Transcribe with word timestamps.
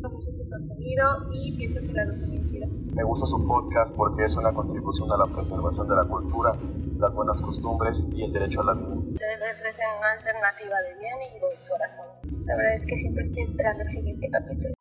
gusta 0.00 0.16
mucho 0.16 0.30
su 0.30 0.48
contenido 0.48 1.04
y 1.30 1.56
pienso 1.58 1.80
que 1.80 1.92
la 1.92 2.04
chida. 2.46 2.66
Me 2.94 3.04
gusta 3.04 3.26
su 3.26 3.46
podcast 3.46 3.94
porque 3.94 4.24
es 4.24 4.34
una 4.34 4.52
contribución 4.52 5.12
a 5.12 5.18
la 5.18 5.26
preservación 5.26 5.88
de 5.88 5.94
la 5.94 6.04
cultura, 6.04 6.56
las 6.98 7.12
buenas 7.12 7.40
costumbres 7.42 7.96
y 8.14 8.24
el 8.24 8.32
derecho 8.32 8.62
a 8.62 8.64
la 8.64 8.74
vida. 8.74 8.94
Ustedes 9.12 9.58
ofrecen 9.58 9.86
una 9.98 10.12
alternativa 10.12 10.76
de 10.80 10.98
bien 11.00 11.18
y 11.20 11.38
de 11.38 11.68
corazón. 11.68 12.06
La 12.46 12.56
verdad 12.56 12.74
es 12.76 12.86
que 12.86 12.96
siempre 12.96 13.22
estoy 13.24 13.42
esperando 13.42 13.82
el 13.82 13.90
siguiente 13.90 14.30
capítulo. 14.30 14.74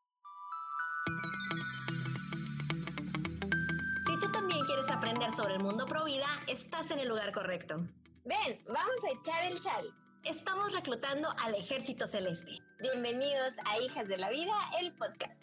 Si 4.08 4.20
tú 4.20 4.31
también 4.31 4.65
quieres 4.65 4.90
aprender 4.90 5.31
sobre 5.31 5.56
el 5.56 5.63
mundo 5.63 5.86
pro 5.86 6.06
vida, 6.06 6.28
estás 6.47 6.92
en 6.92 6.99
el 6.99 7.10
lugar 7.10 7.33
correcto. 7.33 7.76
Ven, 8.24 8.63
vamos 8.67 9.04
a 9.04 9.12
echar 9.12 9.51
el 9.51 9.60
chal. 9.60 9.86
Estamos 10.26 10.74
reclutando 10.74 11.29
al 11.44 11.56
Ejército 11.56 12.06
Celeste. 12.06 12.52
Bienvenidos 12.79 13.54
a 13.65 13.79
Hijas 13.79 14.08
de 14.08 14.17
la 14.17 14.29
Vida, 14.29 14.53
el 14.79 14.92
podcast. 14.94 15.40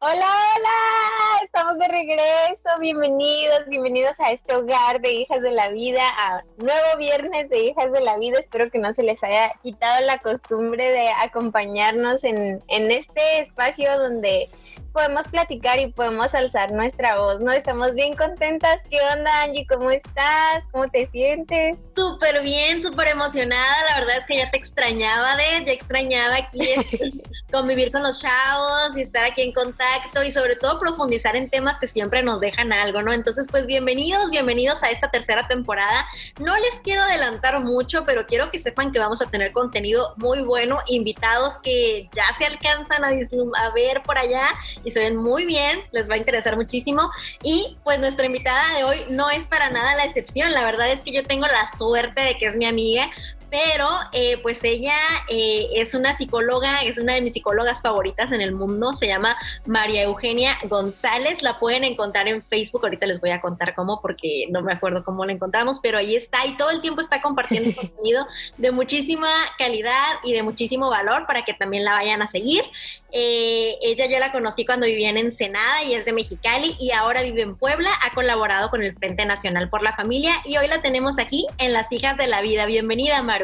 Hola, 0.00 0.14
hola, 0.14 1.42
estamos 1.42 1.78
de 1.78 1.88
regreso, 1.88 2.78
bienvenidos, 2.78 3.66
bienvenidos 3.68 4.20
a 4.20 4.30
este 4.30 4.54
hogar 4.54 5.00
de 5.00 5.12
Hijas 5.12 5.40
de 5.40 5.50
la 5.50 5.70
Vida, 5.70 6.02
a 6.16 6.44
nuevo 6.58 6.98
viernes 6.98 7.48
de 7.48 7.64
Hijas 7.64 7.90
de 7.90 8.02
la 8.02 8.16
Vida, 8.18 8.38
espero 8.38 8.70
que 8.70 8.78
no 8.78 8.94
se 8.94 9.02
les 9.02 9.20
haya 9.24 9.50
quitado 9.60 10.04
la 10.04 10.18
costumbre 10.18 10.92
de 10.92 11.08
acompañarnos 11.08 12.22
en, 12.22 12.62
en 12.68 12.90
este 12.92 13.40
espacio 13.40 13.98
donde 13.98 14.48
podemos 14.92 15.26
platicar 15.28 15.78
y 15.78 15.88
podemos 15.92 16.34
alzar 16.34 16.72
nuestra 16.72 17.18
voz, 17.18 17.40
¿no? 17.40 17.52
Estamos 17.52 17.94
bien 17.94 18.14
contentas. 18.14 18.78
¿Qué 18.90 18.98
onda, 19.12 19.42
Angie? 19.42 19.66
¿Cómo 19.66 19.90
estás? 19.90 20.64
¿Cómo 20.72 20.88
te 20.88 21.08
sientes? 21.08 21.76
Súper 21.94 22.42
bien, 22.42 22.82
súper 22.82 23.08
emocionada. 23.08 23.84
La 23.90 24.00
verdad 24.00 24.18
es 24.18 24.26
que 24.26 24.36
ya 24.36 24.50
te 24.50 24.56
extrañaba, 24.56 25.36
de, 25.36 25.64
ya 25.66 25.72
extrañaba 25.72 26.36
aquí 26.36 26.74
convivir 27.52 27.92
con 27.92 28.02
los 28.02 28.20
chavos 28.20 28.96
y 28.96 29.00
estar 29.00 29.24
aquí 29.24 29.42
en 29.42 29.52
contacto 29.52 30.22
y 30.22 30.30
sobre 30.30 30.56
todo 30.56 30.78
profundizar 30.80 31.36
en 31.36 31.48
temas 31.50 31.78
que 31.78 31.88
siempre 31.88 32.22
nos 32.22 32.40
dejan 32.40 32.72
algo, 32.72 33.02
¿no? 33.02 33.12
Entonces, 33.12 33.46
pues 33.50 33.66
bienvenidos, 33.66 34.30
bienvenidos 34.30 34.82
a 34.82 34.90
esta 34.90 35.10
tercera 35.10 35.46
temporada. 35.48 36.06
No 36.40 36.56
les 36.56 36.76
quiero 36.82 37.02
adelantar 37.02 37.60
mucho, 37.60 38.04
pero 38.04 38.26
quiero 38.26 38.50
que 38.50 38.58
sepan 38.58 38.92
que 38.92 38.98
vamos 38.98 39.22
a 39.22 39.26
tener 39.26 39.52
contenido 39.52 40.14
muy 40.16 40.42
bueno, 40.42 40.78
invitados 40.86 41.58
que 41.60 42.08
ya 42.12 42.24
se 42.36 42.46
alcanzan 42.46 43.04
a, 43.04 43.08
a 43.08 43.70
ver 43.72 44.02
por 44.02 44.18
allá 44.18 44.48
y 44.84 44.90
se 44.90 45.00
ven 45.00 45.16
muy 45.16 45.44
bien, 45.44 45.80
les 45.92 46.08
va 46.08 46.14
a 46.14 46.18
interesar 46.18 46.56
muchísimo. 46.56 47.10
Y 47.42 47.76
pues 47.84 47.98
nuestra 47.98 48.26
invitada 48.26 48.76
de 48.76 48.84
hoy 48.84 49.04
no 49.10 49.30
es 49.30 49.46
para 49.46 49.70
nada 49.70 49.94
la 49.96 50.04
excepción, 50.04 50.52
la 50.52 50.64
verdad 50.64 50.90
es 50.90 51.00
que 51.00 51.12
yo 51.12 51.22
tengo 51.22 51.46
la 51.46 51.66
suerte 51.76 52.22
de 52.22 52.38
que 52.38 52.46
es 52.46 52.56
mi 52.56 52.66
amiga, 52.66 53.10
pero 53.50 53.88
eh, 54.12 54.38
pues 54.42 54.62
ella 54.62 54.96
eh, 55.28 55.68
es 55.74 55.94
una 55.94 56.12
psicóloga, 56.14 56.82
es 56.82 56.98
una 56.98 57.14
de 57.14 57.22
mis 57.22 57.32
psicólogas 57.32 57.80
favoritas 57.80 58.30
en 58.32 58.40
el 58.40 58.52
mundo, 58.52 58.92
se 58.94 59.06
llama 59.06 59.36
María 59.64 60.02
Eugenia 60.02 60.58
González, 60.64 61.42
la 61.42 61.58
pueden 61.58 61.84
encontrar 61.84 62.28
en 62.28 62.42
Facebook, 62.42 62.82
ahorita 62.84 63.06
les 63.06 63.20
voy 63.20 63.30
a 63.30 63.40
contar 63.40 63.74
cómo 63.74 64.00
porque 64.02 64.46
no 64.50 64.62
me 64.62 64.72
acuerdo 64.72 65.02
cómo 65.02 65.24
la 65.24 65.32
encontramos, 65.32 65.80
pero 65.82 65.98
ahí 65.98 66.14
está 66.14 66.44
y 66.46 66.56
todo 66.56 66.70
el 66.70 66.80
tiempo 66.80 67.00
está 67.00 67.22
compartiendo 67.22 67.74
contenido 67.80 68.26
de 68.58 68.70
muchísima 68.70 69.30
calidad 69.58 70.18
y 70.24 70.34
de 70.34 70.42
muchísimo 70.42 70.90
valor 70.90 71.26
para 71.26 71.42
que 71.42 71.54
también 71.54 71.84
la 71.84 71.92
vayan 71.92 72.20
a 72.22 72.30
seguir. 72.30 72.62
Eh, 73.10 73.76
ella 73.80 74.06
yo 74.10 74.18
la 74.18 74.32
conocí 74.32 74.66
cuando 74.66 74.84
vivía 74.84 75.08
en 75.08 75.16
Ensenada 75.16 75.82
y 75.82 75.94
es 75.94 76.04
de 76.04 76.12
Mexicali 76.12 76.76
y 76.78 76.90
ahora 76.90 77.22
vive 77.22 77.40
en 77.40 77.56
Puebla, 77.56 77.90
ha 78.04 78.12
colaborado 78.12 78.68
con 78.68 78.82
el 78.82 78.94
Frente 78.94 79.24
Nacional 79.24 79.70
por 79.70 79.82
la 79.82 79.96
Familia 79.96 80.34
y 80.44 80.58
hoy 80.58 80.68
la 80.68 80.82
tenemos 80.82 81.18
aquí 81.18 81.46
en 81.56 81.72
Las 81.72 81.90
Hijas 81.90 82.18
de 82.18 82.26
la 82.26 82.42
Vida. 82.42 82.66
Bienvenida, 82.66 83.22
María. 83.22 83.37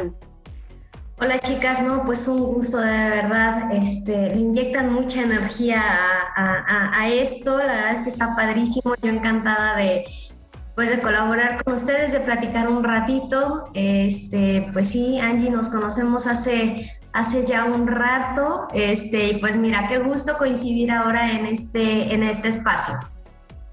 Hola 1.17 1.39
chicas, 1.39 1.81
no, 1.81 2.03
pues 2.03 2.27
un 2.27 2.43
gusto 2.43 2.77
de 2.77 2.91
verdad, 2.91 3.71
este, 3.71 4.35
le 4.35 4.41
inyectan 4.41 4.91
mucha 4.91 5.21
energía 5.21 5.81
a, 6.35 7.07
esto, 7.07 7.57
la 7.57 7.73
verdad 7.73 7.91
es 7.93 8.01
que 8.01 8.09
está 8.09 8.35
padrísimo, 8.35 8.95
yo 9.01 9.09
encantada 9.09 9.77
de, 9.77 10.03
pues 10.75 10.89
de 10.89 10.99
colaborar 10.99 11.63
con 11.63 11.75
ustedes, 11.75 12.11
de 12.11 12.19
platicar 12.19 12.67
un 12.67 12.83
ratito, 12.83 13.63
este, 13.73 14.69
pues 14.73 14.89
sí, 14.89 15.17
Angie, 15.19 15.49
nos 15.49 15.69
conocemos 15.69 16.27
hace, 16.27 16.91
hace 17.13 17.45
ya 17.45 17.63
un 17.63 17.87
rato, 17.87 18.67
este, 18.73 19.29
y 19.29 19.39
pues 19.39 19.55
mira, 19.55 19.87
qué 19.87 19.99
gusto 19.99 20.37
coincidir 20.37 20.91
ahora 20.91 21.31
en 21.31 21.45
este, 21.45 22.13
en 22.13 22.23
este 22.23 22.49
espacio. 22.49 22.95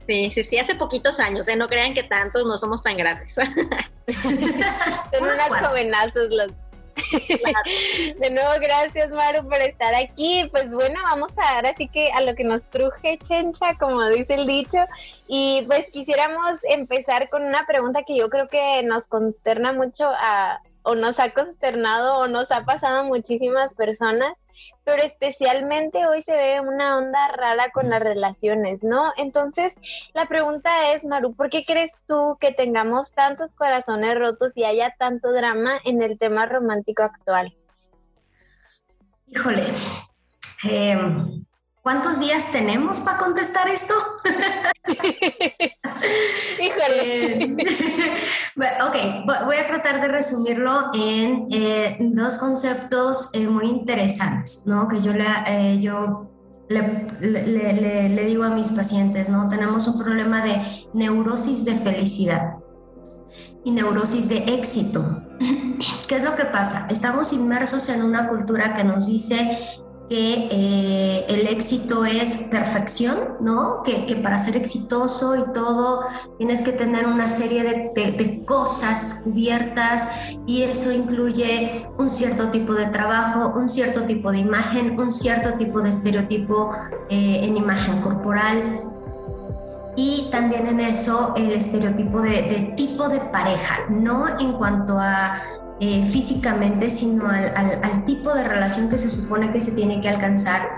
Sí, 0.07 0.31
sí, 0.31 0.43
sí, 0.43 0.59
hace 0.59 0.75
poquitos 0.75 1.21
años, 1.21 1.47
¿eh? 1.49 1.57
no 1.57 1.69
crean 1.69 1.95
que 1.95 2.03
tantos, 2.03 2.45
no 2.45 2.59
somos 2.59 2.83
tan 2.83 2.97
grandes. 2.97 3.35
Son 3.35 3.49
unas 5.23 5.43
jovenazos 5.49 6.31
los 6.31 6.53
De 8.19 8.31
nuevo, 8.31 8.51
gracias 8.61 9.11
Maru 9.11 9.49
por 9.49 9.61
estar 9.61 9.95
aquí. 9.95 10.49
Pues 10.51 10.71
bueno, 10.71 11.01
vamos 11.05 11.33
a 11.37 11.55
dar 11.55 11.67
así 11.67 11.89
que 11.89 12.11
a 12.13 12.21
lo 12.21 12.35
que 12.35 12.45
nos 12.45 12.63
truje 12.71 13.19
Chencha, 13.19 13.77
como 13.79 14.05
dice 14.09 14.35
el 14.35 14.47
dicho. 14.47 14.79
Y 15.29 15.65
pues 15.67 15.91
quisiéramos 15.91 16.59
empezar 16.65 17.29
con 17.29 17.43
una 17.45 17.65
pregunta 17.67 18.03
que 18.07 18.17
yo 18.17 18.29
creo 18.29 18.49
que 18.49 18.83
nos 18.83 19.07
consterna 19.07 19.73
mucho 19.73 20.07
a, 20.07 20.61
o 20.83 20.95
nos 20.95 21.19
ha 21.19 21.31
consternado 21.31 22.19
o 22.19 22.29
nos 22.29 22.51
ha 22.51 22.65
pasado 22.65 22.99
a 22.99 23.05
muchísimas 23.05 23.73
personas 23.75 24.35
pero 24.85 25.03
especialmente 25.03 26.07
hoy 26.07 26.23
se 26.23 26.33
ve 26.33 26.61
una 26.61 26.99
onda 26.99 27.29
rara 27.29 27.71
con 27.71 27.89
las 27.89 28.01
relaciones, 28.01 28.83
¿no? 28.83 29.13
Entonces, 29.17 29.75
la 30.15 30.27
pregunta 30.27 30.93
es, 30.93 31.05
Maru, 31.05 31.35
¿por 31.35 31.51
qué 31.51 31.65
crees 31.65 31.93
tú 32.07 32.37
que 32.41 32.53
tengamos 32.53 33.13
tantos 33.13 33.55
corazones 33.55 34.19
rotos 34.19 34.57
y 34.57 34.65
haya 34.65 34.95
tanto 34.99 35.33
drama 35.33 35.81
en 35.85 36.03
el 36.03 36.19
tema 36.19 36.47
romántico 36.47 37.03
actual? 37.03 37.55
Híjole, 39.27 39.65
em, 40.69 41.45
¿Cuántos 41.83 42.21
días 42.21 42.53
tenemos 42.53 43.01
para 43.01 43.19
contestar 43.19 43.69
esto? 43.69 43.95
Híjole. 46.61 47.42
Eh, 47.42 47.42
ok, 48.57 49.45
voy 49.45 49.57
a 49.57 49.67
tratar 49.67 50.01
de 50.01 50.09
resumirlo 50.09 50.91
en 50.95 51.47
eh, 51.51 51.97
dos 52.01 52.39
conceptos 52.39 53.31
eh, 53.35 53.49
muy 53.49 53.67
interesantes, 53.67 54.63
¿no? 54.67 54.89
Que 54.89 55.01
yo, 55.01 55.13
le, 55.13 55.81
yo 55.81 56.31
le, 56.69 58.09
le, 58.09 58.25
digo 58.25 58.45
a 58.45 58.51
mis 58.51 58.71
pacientes, 58.73 59.29
¿no? 59.29 59.49
Tenemos 59.49 59.89
un 59.89 59.99
problema 59.99 60.43
de 60.43 60.63
neurosis 60.93 61.65
de 61.65 61.77
felicidad 61.77 62.57
y 63.65 63.71
neurosis 63.71 64.29
de 64.29 64.39
éxito. 64.39 65.23
¿Qué 66.09 66.17
es 66.17 66.25
lo 66.25 66.37
que 66.37 66.45
pasa? 66.45 66.87
Estamos 66.91 67.33
inmersos 67.33 67.89
en 67.89 68.03
una 68.03 68.29
cultura 68.29 68.75
que 68.75 68.85
nos 68.85 69.07
dice 69.07 69.59
que 70.09 70.49
eh, 70.51 71.27
el 71.29 71.47
éxito 71.49 72.05
es 72.05 72.35
perfección, 72.51 73.37
¿no? 73.41 73.83
Que, 73.83 74.07
que, 74.07 74.17
para 74.17 74.39
ser 74.39 74.57
exitoso 74.57 75.37
y 75.37 75.53
todo 75.53 76.03
tienes 76.39 76.63
que 76.63 76.73
tener 76.73 77.07
una 77.07 77.29
serie 77.29 77.63
de, 77.63 78.13
de, 78.13 78.45
cosas 78.45 79.23
cubiertas 79.25 80.37
y 80.47 80.63
eso 80.63 80.93
incluye 80.93 81.87
un 81.99 82.11
cierto 82.11 82.51
tipo 82.51 82.75
de 82.75 82.87
trabajo, 82.87 83.59
un 83.59 83.69
cierto 83.69 84.03
tipo 84.03 84.31
de 84.33 84.39
imagen, 84.39 84.99
un 84.99 85.13
cierto 85.13 85.55
tipo 85.55 85.81
de 85.81 85.91
estereotipo 85.91 86.73
eh, 87.09 87.41
en 87.45 87.57
imagen 87.57 88.01
corporal, 88.01 88.83
y 89.97 90.29
también 90.31 90.67
en 90.67 90.81
eso 90.81 91.35
el 91.37 91.53
estereotipo 91.53 92.23
de, 92.23 92.43
de, 92.43 92.73
tipo 92.77 93.09
de 93.09 93.21
pareja, 93.21 93.81
no 93.91 94.39
en 94.39 94.53
cuanto 94.55 94.99
a 94.99 95.35
eh, 95.85 96.07
físicamente, 96.09 96.89
sino 96.91 97.27
al, 97.27 98.05
tipo 98.05 98.33
de 98.33 98.45
relación 98.45 98.89
que 98.89 98.97
se 98.97 99.11
supone 99.11 99.51
que 99.51 99.59
se 99.61 99.73
tiene 99.73 100.01
que 100.01 100.09
alcanzar. 100.09 100.77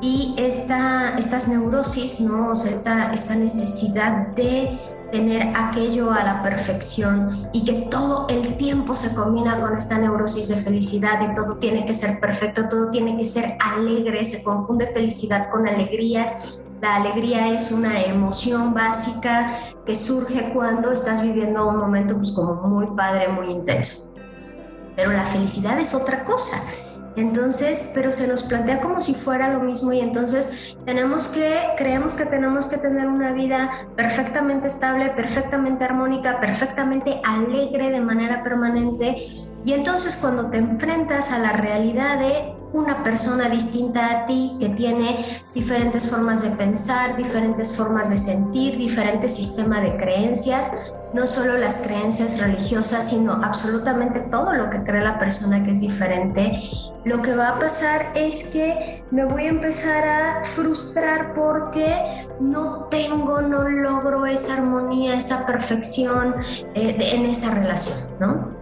Y 0.00 0.34
esta, 0.38 1.18
estas 1.18 1.48
neurosis, 1.48 2.22
¿no? 2.22 2.54
Esta, 2.54 3.12
esta 3.12 3.34
necesidad 3.34 4.28
de 4.28 4.78
tener 5.12 5.52
aquello 5.54 6.10
a 6.12 6.24
la 6.24 6.42
perfección 6.42 7.50
y 7.52 7.62
que 7.62 7.74
todo 7.90 8.26
el 8.30 8.56
tiempo 8.56 8.96
se 8.96 9.14
combina 9.14 9.60
con 9.60 9.76
esta 9.76 9.98
neurosis 9.98 10.48
de 10.48 10.56
felicidad 10.56 11.30
y 11.30 11.34
todo 11.34 11.58
tiene 11.58 11.84
que 11.84 11.92
ser 11.92 12.18
perfecto, 12.18 12.70
todo 12.70 12.90
tiene 12.90 13.18
que 13.18 13.26
ser 13.26 13.58
alegre, 13.60 14.24
se 14.24 14.42
confunde 14.42 14.86
felicidad 14.94 15.50
con 15.50 15.68
alegría. 15.68 16.36
La 16.80 16.96
alegría 16.96 17.52
es 17.52 17.70
una 17.70 18.00
emoción 18.00 18.72
básica 18.72 19.58
que 19.84 19.94
surge 19.94 20.54
cuando 20.54 20.90
estás 20.90 21.20
viviendo 21.20 21.68
un 21.68 21.76
momento 21.76 22.16
pues 22.16 22.32
como 22.32 22.54
muy 22.54 22.86
padre, 22.96 23.28
muy 23.28 23.50
intenso 23.50 24.17
pero 24.98 25.12
la 25.12 25.24
felicidad 25.24 25.78
es 25.78 25.94
otra 25.94 26.24
cosa. 26.24 26.60
Entonces, 27.14 27.92
pero 27.94 28.12
se 28.12 28.26
nos 28.26 28.42
plantea 28.42 28.80
como 28.80 29.00
si 29.00 29.14
fuera 29.14 29.52
lo 29.52 29.60
mismo 29.60 29.92
y 29.92 30.00
entonces 30.00 30.76
tenemos 30.84 31.28
que, 31.28 31.56
creemos 31.76 32.14
que 32.14 32.26
tenemos 32.26 32.66
que 32.66 32.78
tener 32.78 33.06
una 33.06 33.30
vida 33.30 33.70
perfectamente 33.96 34.66
estable, 34.66 35.10
perfectamente 35.10 35.84
armónica, 35.84 36.40
perfectamente 36.40 37.20
alegre 37.24 37.90
de 37.90 38.00
manera 38.00 38.42
permanente. 38.42 39.24
Y 39.64 39.72
entonces 39.72 40.16
cuando 40.16 40.50
te 40.50 40.58
enfrentas 40.58 41.30
a 41.30 41.38
la 41.38 41.52
realidad 41.52 42.18
de 42.18 42.54
una 42.72 43.04
persona 43.04 43.48
distinta 43.48 44.10
a 44.10 44.26
ti 44.26 44.56
que 44.58 44.68
tiene 44.70 45.16
diferentes 45.54 46.10
formas 46.10 46.42
de 46.42 46.50
pensar, 46.50 47.16
diferentes 47.16 47.76
formas 47.76 48.10
de 48.10 48.16
sentir, 48.16 48.76
diferente 48.76 49.28
sistema 49.28 49.80
de 49.80 49.96
creencias, 49.96 50.92
no 51.12 51.26
solo 51.26 51.56
las 51.56 51.78
creencias 51.78 52.40
religiosas, 52.40 53.08
sino 53.08 53.32
absolutamente 53.32 54.20
todo 54.20 54.52
lo 54.52 54.70
que 54.70 54.82
cree 54.82 55.02
la 55.02 55.18
persona 55.18 55.62
que 55.62 55.70
es 55.70 55.80
diferente, 55.80 56.58
lo 57.04 57.22
que 57.22 57.34
va 57.34 57.48
a 57.48 57.58
pasar 57.58 58.12
es 58.14 58.44
que 58.44 59.04
me 59.10 59.24
voy 59.24 59.44
a 59.44 59.48
empezar 59.48 60.06
a 60.06 60.44
frustrar 60.44 61.34
porque 61.34 62.26
no 62.40 62.86
tengo, 62.90 63.40
no 63.40 63.68
logro 63.68 64.26
esa 64.26 64.54
armonía, 64.54 65.14
esa 65.16 65.46
perfección 65.46 66.36
eh, 66.74 66.96
en 67.12 67.26
esa 67.26 67.54
relación, 67.54 68.18
¿no? 68.20 68.58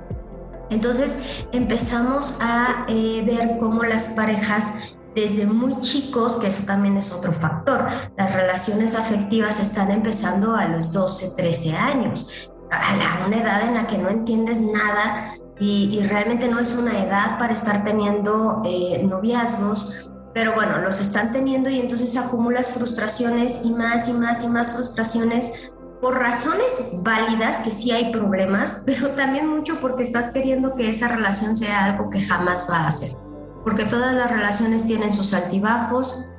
Entonces 0.71 1.47
empezamos 1.53 2.39
a 2.43 2.87
eh, 2.89 3.23
ver 3.25 3.57
cómo 3.59 3.85
las 3.85 4.11
parejas 4.11 4.96
desde 5.17 5.47
muy 5.47 5.81
chicos, 5.81 6.37
que 6.37 6.49
eso 6.49 6.67
también 6.67 6.99
es 6.99 7.11
otro 7.11 7.33
factor. 7.33 7.87
Las 8.19 8.35
relaciones 8.35 8.95
afectivas 8.95 9.59
están 9.59 9.91
empezando 9.91 10.55
a 10.55 10.69
los 10.69 10.93
12, 10.93 11.37
13 11.37 11.75
años, 11.75 12.55
a 12.71 13.27
una 13.27 13.39
edad 13.39 13.63
en 13.63 13.75
la 13.75 13.87
que 13.87 13.97
no 13.97 14.11
entiendes 14.11 14.61
nada 14.61 15.33
y, 15.59 16.03
realmente 16.07 16.49
no 16.49 16.61
es 16.61 16.77
una 16.77 17.03
edad 17.03 17.39
para 17.39 17.55
estar 17.55 17.83
teniendo 17.83 18.61
eh, 18.67 19.03
noviazgos. 19.09 20.13
Pero 20.35 20.53
bueno, 20.53 20.81
los 20.81 21.01
están 21.01 21.33
teniendo 21.33 21.71
y 21.71 21.81
entonces 21.81 22.15
acumulas 22.19 22.73
frustraciones 22.75 23.63
y 23.65 23.73
más 23.73 24.09
y 24.09 24.13
más 24.13 24.45
y 24.45 24.49
más 24.49 24.75
frustraciones 24.75 25.71
por 26.03 26.19
razones 26.19 26.99
válidas, 26.99 27.61
que 27.61 27.73
sí 27.73 27.91
hay 27.91 28.13
problemas, 28.13 28.83
pero 28.85 29.13
también 29.13 29.49
mucho 29.49 29.81
porque 29.81 30.03
estás 30.03 30.29
queriendo 30.29 30.75
que 30.75 30.91
esa 30.91 31.09
relación 31.09 31.57
sea 31.57 31.87
algo 31.87 32.11
que 32.11 32.21
jamás 32.21 32.69
va 32.71 32.87
a 32.87 32.91
ser 32.91 33.26
porque 33.67 33.85
todas 33.85 34.15
las 34.15 34.31
relaciones 34.31 34.87
tienen 34.87 35.13
sus 35.13 35.35
altibajos, 35.35 36.37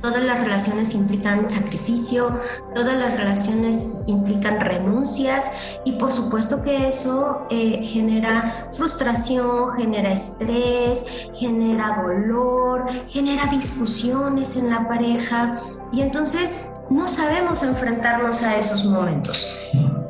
todas 0.00 0.24
las 0.24 0.40
relaciones 0.40 0.94
implican 0.94 1.50
sacrificio, 1.50 2.40
todas 2.74 2.96
las 2.96 3.14
relaciones 3.14 3.88
implican 4.06 4.58
renuncias 4.58 5.78
y 5.84 5.92
por 5.92 6.10
supuesto 6.10 6.62
que 6.62 6.88
eso 6.88 7.46
eh, 7.50 7.82
genera 7.84 8.70
frustración, 8.72 9.76
genera 9.76 10.12
estrés, 10.12 11.28
genera 11.34 12.02
dolor, 12.02 12.86
genera 13.06 13.44
discusiones 13.44 14.56
en 14.56 14.70
la 14.70 14.88
pareja 14.88 15.56
y 15.92 16.00
entonces 16.00 16.72
no 16.88 17.06
sabemos 17.06 17.62
enfrentarnos 17.62 18.42
a 18.44 18.56
esos 18.56 18.86
momentos. 18.86 19.46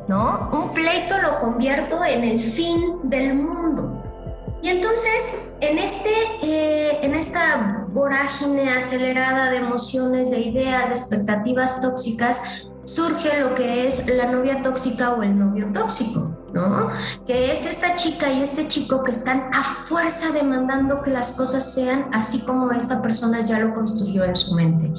¿No? 0.07 0.49
Un 0.53 0.73
pleito 0.73 1.19
lo 1.19 1.39
convierto 1.41 2.05
en 2.05 2.25
el 2.25 2.41
fin 2.41 2.99
del 3.05 3.35
mundo. 3.35 3.70
Y 4.63 4.69
entonces, 4.69 5.55
en, 5.61 5.79
este, 5.79 6.11
eh, 6.43 6.99
en 7.03 7.15
esta 7.15 7.87
vorágine 7.89 8.71
acelerada 8.71 9.51
de 9.51 9.59
emociones, 9.59 10.31
de 10.31 10.41
ideas, 10.41 10.89
de 10.89 10.95
expectativas 10.95 11.81
tóxicas, 11.81 12.69
surge 12.85 13.41
lo 13.41 13.55
que 13.55 13.87
es 13.87 14.07
la 14.09 14.27
novia 14.27 14.63
tóxica 14.63 15.13
o 15.15 15.23
el 15.23 15.39
novio 15.39 15.71
tóxico. 15.73 16.40
¿No? 16.53 16.89
Que 17.27 17.53
es 17.53 17.67
esta 17.67 17.97
chica 17.97 18.31
y 18.31 18.43
este 18.43 18.69
chico 18.69 19.05
que 19.05 19.11
están 19.11 19.51
a 19.53 19.63
fuerza 19.63 20.33
demandando 20.33 21.03
que 21.03 21.11
las 21.11 21.35
cosas 21.35 21.73
sean 21.73 22.09
así 22.13 22.41
como 22.41 22.71
esta 22.73 23.03
persona 23.03 23.45
ya 23.45 23.59
lo 23.59 23.75
construyó 23.75 24.25
en 24.25 24.35
su 24.35 24.55
mente. 24.55 24.93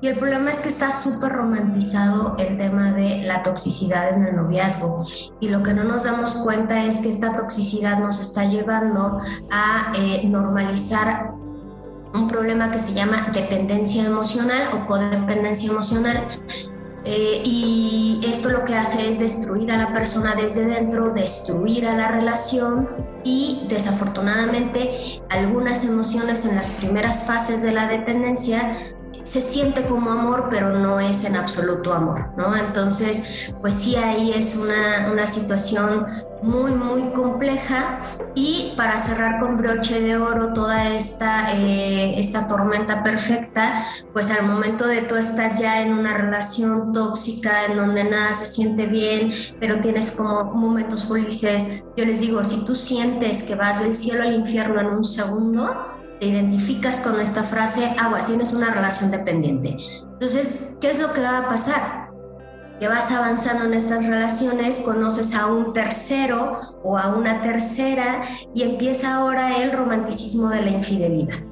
Y 0.00 0.08
el 0.08 0.18
problema 0.18 0.50
es 0.50 0.60
que 0.60 0.68
está 0.68 0.90
súper 0.90 1.32
romantizado 1.32 2.36
el 2.38 2.56
tema 2.56 2.92
de 2.92 3.22
la 3.22 3.42
toxicidad 3.42 4.10
en 4.10 4.26
el 4.26 4.36
noviazgo. 4.36 5.04
Y 5.40 5.48
lo 5.48 5.62
que 5.62 5.74
no 5.74 5.84
nos 5.84 6.04
damos 6.04 6.36
cuenta 6.36 6.84
es 6.84 6.98
que 6.98 7.08
esta 7.08 7.34
toxicidad 7.34 7.98
nos 7.98 8.20
está 8.20 8.44
llevando 8.44 9.18
a 9.50 9.92
eh, 9.96 10.22
normalizar 10.28 11.32
un 12.14 12.28
problema 12.28 12.70
que 12.70 12.78
se 12.78 12.94
llama 12.94 13.28
dependencia 13.32 14.04
emocional 14.04 14.68
o 14.74 14.86
codependencia 14.86 15.70
emocional 15.70 16.26
eh, 17.10 17.40
y 17.42 18.20
esto 18.22 18.50
lo 18.50 18.66
que 18.66 18.74
hace 18.74 19.08
es 19.08 19.18
destruir 19.18 19.72
a 19.72 19.78
la 19.78 19.94
persona 19.94 20.34
desde 20.34 20.66
dentro, 20.66 21.08
destruir 21.08 21.86
a 21.86 21.96
la 21.96 22.08
relación 22.08 22.86
y 23.24 23.64
desafortunadamente 23.66 25.22
algunas 25.30 25.86
emociones 25.86 26.44
en 26.44 26.54
las 26.54 26.72
primeras 26.72 27.26
fases 27.26 27.62
de 27.62 27.72
la 27.72 27.88
dependencia 27.88 28.76
se 29.28 29.42
siente 29.42 29.84
como 29.84 30.10
amor, 30.10 30.48
pero 30.50 30.70
no 30.70 31.00
es 31.00 31.24
en 31.24 31.36
absoluto 31.36 31.92
amor, 31.92 32.30
¿no? 32.38 32.56
Entonces, 32.56 33.52
pues 33.60 33.74
sí, 33.74 33.94
ahí 33.94 34.32
es 34.34 34.56
una, 34.56 35.12
una 35.12 35.26
situación 35.26 36.06
muy, 36.40 36.72
muy 36.72 37.10
compleja. 37.12 37.98
Y 38.34 38.72
para 38.74 38.98
cerrar 38.98 39.38
con 39.38 39.58
broche 39.58 40.00
de 40.00 40.16
oro 40.16 40.54
toda 40.54 40.88
esta, 40.94 41.52
eh, 41.54 42.18
esta 42.18 42.48
tormenta 42.48 43.02
perfecta, 43.02 43.84
pues 44.14 44.30
al 44.30 44.46
momento 44.46 44.86
de 44.86 45.02
tú 45.02 45.16
estar 45.16 45.54
ya 45.58 45.82
en 45.82 45.92
una 45.92 46.14
relación 46.16 46.94
tóxica, 46.94 47.66
en 47.66 47.76
donde 47.76 48.04
nada 48.04 48.32
se 48.32 48.46
siente 48.46 48.86
bien, 48.86 49.30
pero 49.60 49.82
tienes 49.82 50.12
como 50.12 50.54
momentos 50.54 51.06
felices, 51.06 51.84
yo 51.98 52.06
les 52.06 52.20
digo, 52.20 52.42
si 52.44 52.64
tú 52.64 52.74
sientes 52.74 53.42
que 53.42 53.56
vas 53.56 53.82
del 53.82 53.94
cielo 53.94 54.22
al 54.22 54.32
infierno 54.32 54.80
en 54.80 54.86
un 54.86 55.04
segundo, 55.04 55.97
te 56.20 56.26
identificas 56.26 57.00
con 57.00 57.20
esta 57.20 57.44
frase, 57.44 57.94
aguas, 57.98 58.26
tienes 58.26 58.52
una 58.52 58.70
relación 58.72 59.10
dependiente. 59.10 59.76
Entonces, 60.12 60.74
¿qué 60.80 60.90
es 60.90 60.98
lo 60.98 61.12
que 61.12 61.20
va 61.20 61.38
a 61.38 61.48
pasar? 61.48 62.10
Que 62.80 62.88
vas 62.88 63.10
avanzando 63.10 63.64
en 63.64 63.74
estas 63.74 64.04
relaciones, 64.04 64.80
conoces 64.80 65.34
a 65.34 65.46
un 65.46 65.72
tercero 65.72 66.60
o 66.82 66.96
a 66.96 67.14
una 67.16 67.42
tercera 67.42 68.22
y 68.54 68.62
empieza 68.62 69.14
ahora 69.14 69.62
el 69.62 69.72
romanticismo 69.72 70.48
de 70.48 70.62
la 70.62 70.70
infidelidad. 70.70 71.47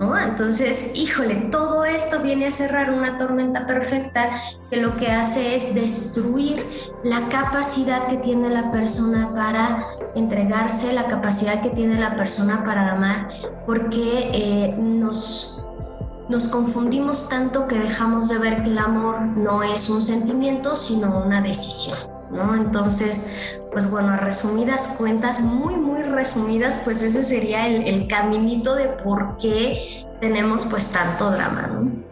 Entonces, 0.00 0.92
híjole, 0.94 1.34
todo 1.50 1.84
esto 1.84 2.20
viene 2.20 2.46
a 2.46 2.50
cerrar 2.50 2.90
una 2.90 3.18
tormenta 3.18 3.66
perfecta 3.66 4.30
que 4.70 4.78
lo 4.78 4.96
que 4.96 5.08
hace 5.08 5.54
es 5.54 5.74
destruir 5.74 6.66
la 7.04 7.28
capacidad 7.28 8.06
que 8.06 8.16
tiene 8.16 8.48
la 8.48 8.72
persona 8.72 9.34
para 9.34 9.84
entregarse, 10.14 10.94
la 10.94 11.06
capacidad 11.06 11.60
que 11.60 11.68
tiene 11.68 12.00
la 12.00 12.16
persona 12.16 12.64
para 12.64 12.92
amar, 12.92 13.28
porque 13.66 14.30
eh, 14.32 14.74
nos, 14.78 15.66
nos 16.30 16.48
confundimos 16.48 17.28
tanto 17.28 17.68
que 17.68 17.78
dejamos 17.78 18.28
de 18.28 18.38
ver 18.38 18.62
que 18.62 18.70
el 18.70 18.78
amor 18.78 19.20
no 19.20 19.62
es 19.62 19.90
un 19.90 20.00
sentimiento, 20.00 20.76
sino 20.76 21.22
una 21.22 21.42
decisión. 21.42 22.19
¿No? 22.30 22.54
Entonces, 22.54 23.60
pues 23.70 23.90
bueno, 23.90 24.12
a 24.12 24.16
resumidas 24.16 24.94
cuentas, 24.98 25.40
muy, 25.40 25.74
muy 25.74 26.02
resumidas, 26.02 26.80
pues 26.84 27.02
ese 27.02 27.24
sería 27.24 27.66
el, 27.68 28.06
caminito 28.08 28.74
de 28.74 28.88
por 28.88 29.36
qué 29.38 29.78
tenemos 30.20 30.64
pues 30.66 30.92
tanto 30.92 31.30
drama, 31.30 31.66
¿no? 31.68 32.10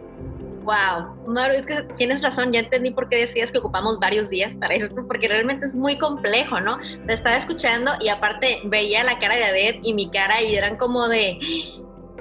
Wow, 0.63 1.15
Maru, 1.27 1.53
es 1.55 1.65
que 1.65 1.81
tienes 1.97 2.21
razón, 2.21 2.51
ya 2.51 2.59
entendí 2.59 2.91
por 2.91 3.09
qué 3.09 3.15
decías 3.17 3.51
que 3.51 3.57
ocupamos 3.57 3.99
varios 3.99 4.29
días 4.29 4.53
para 4.59 4.75
esto, 4.75 5.07
porque 5.07 5.27
realmente 5.27 5.65
es 5.65 5.73
muy 5.73 5.97
complejo, 5.97 6.59
¿no? 6.61 6.77
Te 7.07 7.13
estaba 7.13 7.35
escuchando 7.35 7.91
y 7.99 8.09
aparte 8.09 8.61
veía 8.65 9.03
la 9.03 9.17
cara 9.17 9.35
de 9.35 9.45
Adet 9.45 9.79
y 9.81 9.93
mi 9.93 10.11
cara 10.11 10.43
y 10.43 10.55
eran 10.55 10.77
como 10.77 11.07
de, 11.07 11.39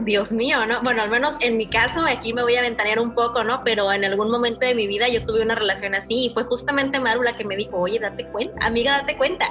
Dios 0.00 0.32
mío, 0.32 0.66
¿no? 0.66 0.82
Bueno, 0.82 1.02
al 1.02 1.10
menos 1.10 1.36
en 1.40 1.56
mi 1.56 1.68
caso, 1.68 2.02
aquí 2.02 2.32
me 2.32 2.42
voy 2.42 2.56
a 2.56 2.62
ventanear 2.62 2.98
un 2.98 3.14
poco, 3.14 3.44
¿no? 3.44 3.62
Pero 3.64 3.90
en 3.92 4.04
algún 4.04 4.30
momento 4.30 4.66
de 4.66 4.74
mi 4.74 4.86
vida 4.86 5.08
yo 5.08 5.24
tuve 5.24 5.42
una 5.42 5.54
relación 5.54 5.94
así 5.94 6.26
y 6.26 6.30
fue 6.34 6.44
justamente 6.44 7.00
Maru 7.00 7.22
la 7.22 7.36
que 7.36 7.44
me 7.44 7.56
dijo, 7.56 7.76
oye, 7.76 7.98
date 7.98 8.26
cuenta, 8.26 8.66
amiga, 8.66 8.98
date 8.98 9.16
cuenta. 9.16 9.46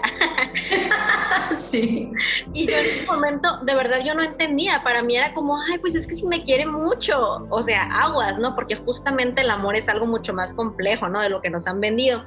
sí. 1.52 2.12
Y 2.54 2.68
yo 2.68 2.78
en 2.78 2.86
ese 2.86 3.06
momento, 3.08 3.60
de 3.64 3.76
verdad, 3.76 4.00
yo 4.04 4.14
no 4.14 4.24
entendía. 4.24 4.84
Para 4.84 5.02
mí 5.02 5.16
era 5.16 5.34
como, 5.34 5.58
ay, 5.62 5.78
pues 5.80 5.96
es 5.96 6.08
que 6.08 6.16
si 6.16 6.26
me 6.26 6.44
quiere 6.44 6.66
mucho. 6.66 7.48
O 7.50 7.64
sea, 7.64 7.84
aguas, 7.84 8.40
¿no? 8.40 8.56
Porque 8.56 8.76
justamente 8.76 9.42
el 9.42 9.50
amor 9.50 9.76
es 9.76 9.90
algo 9.90 10.06
mucho 10.06 10.34
más 10.34 10.54
complejo, 10.54 11.10
¿no? 11.10 11.20
De 11.20 11.30
lo 11.30 11.42
que 11.42 11.50
nos 11.50 11.68
han 11.68 11.82
vendido. 11.82 12.24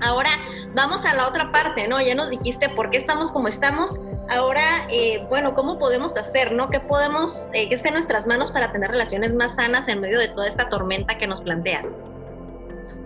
Ahora, 0.00 0.30
vamos 0.74 1.04
a 1.04 1.14
la 1.14 1.28
otra 1.28 1.52
parte, 1.52 1.88
¿no? 1.88 2.00
Ya 2.00 2.14
nos 2.14 2.30
dijiste 2.30 2.68
por 2.68 2.90
qué 2.90 2.98
estamos 2.98 3.32
como 3.32 3.48
estamos 3.48 3.98
Ahora, 4.28 4.86
eh, 4.90 5.24
bueno, 5.28 5.54
¿cómo 5.54 5.78
podemos 5.78 6.16
hacer, 6.16 6.52
no? 6.52 6.68
¿Qué 6.68 6.80
podemos, 6.80 7.46
eh, 7.52 7.68
que 7.68 7.76
esté 7.76 7.88
en 7.88 7.94
nuestras 7.94 8.26
manos 8.26 8.50
para 8.50 8.72
tener 8.72 8.90
relaciones 8.90 9.32
más 9.34 9.54
sanas 9.54 9.88
en 9.88 10.00
medio 10.00 10.18
de 10.18 10.28
toda 10.28 10.48
esta 10.48 10.68
tormenta 10.68 11.16
que 11.16 11.26
nos 11.26 11.40
planteas? 11.40 11.86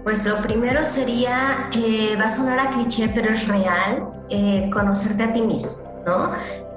Pues 0.03 0.25
lo 0.25 0.39
primero 0.39 0.85
sería, 0.87 1.69
eh, 1.75 2.17
va 2.19 2.25
a 2.25 2.29
sonar 2.29 2.59
a 2.59 2.71
cliché, 2.71 3.11
pero 3.15 3.33
es 3.33 3.47
real, 3.47 4.09
conocerte 4.73 5.25
a 5.25 5.33
ti 5.33 5.43
mismo, 5.43 5.93
¿no? 6.07 6.33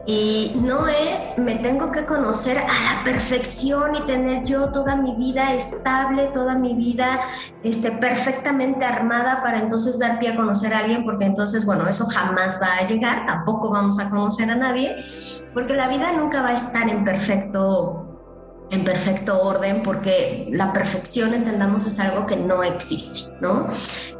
Y 0.06 0.60
no 0.62 0.88
es 0.90 1.38
me 1.38 1.56
tengo 1.56 1.92
que 1.92 2.06
conocer 2.06 2.58
a 2.58 2.62
la 2.64 3.04
perfección 3.06 3.96
y 3.96 4.06
tener 4.06 4.44
yo 4.44 4.70
toda 4.70 4.98
mi 4.98 5.16
vida 5.16 5.54
estable, 5.54 6.28
toda 6.34 6.56
mi 6.56 6.74
vida 6.74 7.22
este, 7.64 7.92
perfectamente 7.92 8.84
armada 8.84 9.42
para 9.42 9.60
entonces 9.60 10.00
dar 10.00 10.20
pie 10.20 10.34
a 10.34 10.36
conocer 10.36 10.74
a 10.74 10.80
alguien, 10.80 11.06
porque 11.06 11.24
entonces, 11.24 11.66
bueno, 11.66 11.88
eso 11.88 12.06
jamás 12.06 12.60
va 12.62 12.80
a 12.82 12.86
llegar, 12.86 13.26
tampoco 13.26 13.70
vamos 13.70 13.98
a 14.00 14.10
conocer 14.10 14.50
a 14.50 14.56
nadie, 14.56 14.98
porque 15.54 15.74
la 15.74 15.88
vida 15.88 16.12
nunca 16.12 16.42
va 16.42 16.50
a 16.50 16.54
estar 16.54 16.90
en 16.90 17.06
perfecto 17.06 18.10
en 18.72 18.84
perfecto 18.84 19.40
orden, 19.42 19.84
porque 19.84 20.48
la 20.52 20.74
perfección, 20.74 21.34
entendamos, 21.34 21.86
es 21.86 22.00
algo 22.00 22.26
que 22.26 22.38
no 22.38 22.64
existe, 22.64 23.30
¿no? 23.40 23.68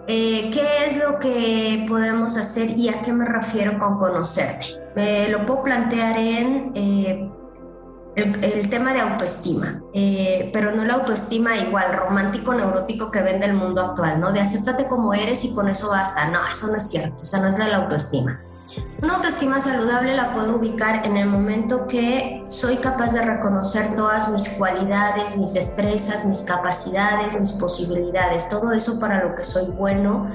Eh, 0.08 0.52
¿Qué 0.54 0.86
es 0.86 0.98
lo 0.98 1.18
que 1.18 1.86
podemos 1.88 2.38
hacer 2.38 2.78
y 2.78 2.90
a 2.90 3.02
qué 3.02 3.12
me 3.12 3.26
refiero 3.26 3.80
con 3.80 3.98
conocerte? 3.98 4.83
Lo 4.96 5.46
puedo 5.46 5.64
plantear 5.64 6.18
en, 6.18 6.72
eh, 6.76 7.30
el, 8.16 8.70
tema 8.70 8.94
de 8.94 9.02
autoestima, 9.02 9.82
eh, 9.94 10.50
pero 10.54 10.72
no 10.72 10.86
la 10.86 10.96
autoestima 10.96 11.58
igual 11.58 11.94
romántico, 11.94 12.54
neurótico 12.54 13.10
que 13.10 13.22
vende 13.22 13.48
el 13.48 13.54
mundo 13.54 13.82
actual, 13.82 14.20
¿no? 14.20 14.32
De 14.32 14.40
acéptate 14.40 14.88
como 14.88 15.14
eres 15.14 15.44
y 15.46 15.54
con 15.54 15.68
eso 15.68 15.90
basta. 15.90 16.30
No, 16.30 16.40
eso 16.48 16.68
no 16.68 16.76
es 16.76 16.90
cierto, 16.90 17.24
esa 17.24 17.40
no 17.40 17.48
es 17.48 17.58
la 17.58 17.76
autoestima. 17.76 18.40
Una 19.02 19.16
autoestima 19.16 19.60
saludable 19.60 20.16
la 20.16 20.34
puedo 20.34 20.56
ubicar 20.56 21.06
en 21.06 21.18
el 21.18 21.28
momento 21.28 21.88
que 21.88 22.46
soy 22.50 22.78
capaz 22.78 23.14
de 23.14 23.22
reconocer 23.22 23.96
todas 23.96 24.30
mis 24.30 24.50
cualidades, 24.50 25.38
mis 25.38 25.54
destrezas, 25.54 26.26
mis 26.26 26.44
capacidades, 26.44 27.40
mis 27.40 27.52
posibilidades, 27.54 28.50
todo 28.50 28.72
eso 28.72 29.00
para 29.00 29.24
lo 29.24 29.36
que 29.36 29.44
soy 29.44 29.76
bueno 29.76 30.30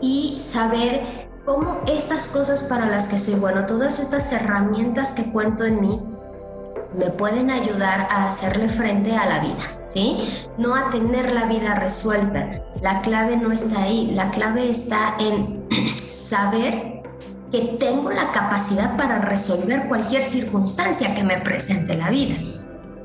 y 0.00 0.38
saber 0.38 1.25
cómo 1.46 1.80
estas 1.86 2.28
cosas 2.28 2.64
para 2.64 2.86
las 2.86 3.08
que 3.08 3.16
soy 3.16 3.36
bueno, 3.36 3.64
todas 3.66 4.00
estas 4.00 4.30
herramientas 4.32 5.12
que 5.12 5.32
cuento 5.32 5.64
en 5.64 5.80
mí, 5.80 6.02
me 6.92 7.10
pueden 7.10 7.50
ayudar 7.50 8.08
a 8.10 8.26
hacerle 8.26 8.68
frente 8.68 9.16
a 9.16 9.26
la 9.26 9.38
vida, 9.40 9.58
¿sí? 9.86 10.16
No 10.58 10.74
a 10.74 10.90
tener 10.90 11.32
la 11.32 11.44
vida 11.44 11.74
resuelta. 11.74 12.50
La 12.80 13.02
clave 13.02 13.36
no 13.36 13.52
está 13.52 13.82
ahí, 13.82 14.12
la 14.12 14.30
clave 14.30 14.70
está 14.70 15.16
en 15.18 15.66
saber 15.98 17.02
que 17.52 17.76
tengo 17.78 18.10
la 18.10 18.32
capacidad 18.32 18.96
para 18.96 19.18
resolver 19.18 19.88
cualquier 19.88 20.24
circunstancia 20.24 21.14
que 21.14 21.22
me 21.22 21.38
presente 21.40 21.96
la 21.96 22.10
vida. 22.10 22.36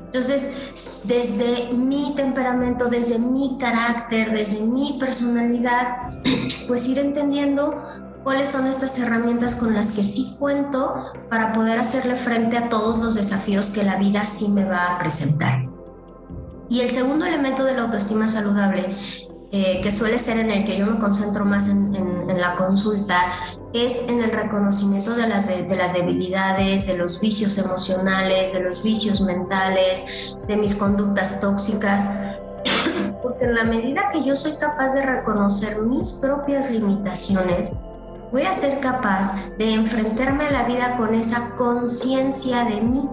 Entonces, 0.06 1.02
desde 1.04 1.72
mi 1.72 2.14
temperamento, 2.14 2.88
desde 2.88 3.18
mi 3.18 3.56
carácter, 3.58 4.32
desde 4.32 4.60
mi 4.60 4.96
personalidad, 4.98 6.12
pues 6.66 6.88
ir 6.88 6.98
entendiendo 6.98 7.74
cuáles 8.22 8.48
son 8.48 8.66
estas 8.66 8.98
herramientas 8.98 9.54
con 9.56 9.74
las 9.74 9.92
que 9.92 10.04
sí 10.04 10.36
cuento 10.38 11.12
para 11.28 11.52
poder 11.52 11.78
hacerle 11.78 12.16
frente 12.16 12.56
a 12.56 12.68
todos 12.68 12.98
los 12.98 13.14
desafíos 13.14 13.70
que 13.70 13.82
la 13.82 13.96
vida 13.96 14.26
sí 14.26 14.48
me 14.48 14.64
va 14.64 14.94
a 14.94 14.98
presentar. 14.98 15.68
Y 16.68 16.80
el 16.80 16.90
segundo 16.90 17.26
elemento 17.26 17.64
de 17.64 17.74
la 17.74 17.82
autoestima 17.82 18.28
saludable, 18.28 18.96
eh, 19.50 19.80
que 19.82 19.92
suele 19.92 20.18
ser 20.18 20.38
en 20.38 20.50
el 20.50 20.64
que 20.64 20.78
yo 20.78 20.86
me 20.86 20.98
concentro 20.98 21.44
más 21.44 21.68
en, 21.68 21.92
la 22.40 22.56
consulta, 22.56 23.32
es 23.74 24.08
en 24.08 24.22
el 24.22 24.30
reconocimiento 24.30 25.14
de 25.14 25.28
las, 25.28 25.48
de 25.48 25.76
las 25.76 25.92
debilidades, 25.92 26.86
de 26.86 26.96
los 26.96 27.20
vicios 27.20 27.58
emocionales, 27.58 28.54
de 28.54 28.60
los 28.60 28.82
vicios 28.82 29.20
mentales, 29.20 30.38
de 30.48 30.56
mis 30.56 30.74
conductas 30.74 31.40
tóxicas 31.40 32.08
porque 33.22 33.44
en 33.44 33.54
la 33.54 33.64
medida 33.64 34.08
que 34.10 34.22
yo 34.22 34.34
soy 34.34 34.56
capaz 34.56 34.94
de 34.94 35.02
reconocer 35.02 35.82
mis 35.82 36.12
propias 36.14 36.70
limitaciones, 36.70 37.78
voy 38.32 38.42
a 38.42 38.54
ser 38.54 38.80
capaz 38.80 39.34
de 39.58 39.74
enfrentarme 39.74 40.46
a 40.46 40.50
la 40.50 40.64
vida 40.64 40.96
con 40.96 41.14
esa 41.14 41.54
conciencia 41.56 42.64
de 42.64 42.80
mí. 42.80 43.08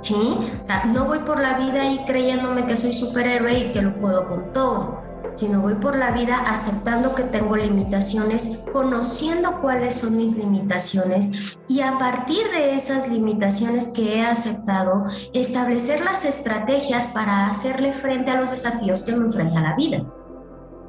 ¿Sí? 0.00 0.38
O 0.62 0.64
sea, 0.64 0.86
no 0.86 1.04
voy 1.04 1.18
por 1.18 1.38
la 1.40 1.58
vida 1.58 1.84
y 1.84 1.98
creyéndome 2.06 2.64
que 2.66 2.74
soy 2.74 2.94
superhéroe 2.94 3.58
y 3.58 3.72
que 3.72 3.82
lo 3.82 4.00
puedo 4.00 4.26
con 4.26 4.50
todo, 4.50 5.02
sino 5.34 5.60
voy 5.60 5.74
por 5.74 5.94
la 5.94 6.12
vida 6.12 6.44
aceptando 6.46 7.14
que 7.14 7.24
tengo 7.24 7.54
limitaciones, 7.54 8.64
conociendo 8.72 9.60
cuáles 9.60 9.96
son 9.96 10.16
mis 10.16 10.36
limitaciones 10.36 11.58
y 11.68 11.82
a 11.82 11.98
partir 11.98 12.50
de 12.50 12.76
esas 12.76 13.08
limitaciones 13.08 13.88
que 13.88 14.16
he 14.16 14.24
aceptado, 14.24 15.04
establecer 15.34 16.02
las 16.02 16.24
estrategias 16.24 17.08
para 17.08 17.48
hacerle 17.48 17.92
frente 17.92 18.30
a 18.30 18.40
los 18.40 18.52
desafíos 18.52 19.02
que 19.02 19.12
me 19.12 19.26
enfrenta 19.26 19.60
la 19.60 19.76
vida. 19.76 20.02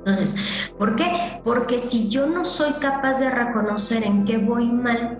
Entonces, 0.02 0.74
¿por 0.80 0.96
qué? 0.96 1.42
Porque 1.44 1.78
si 1.78 2.10
yo 2.10 2.26
no 2.26 2.44
soy 2.44 2.74
capaz 2.74 3.20
de 3.20 3.30
reconocer 3.30 4.04
en 4.04 4.26
qué 4.26 4.40
voy 4.40 4.66
mal, 4.66 5.20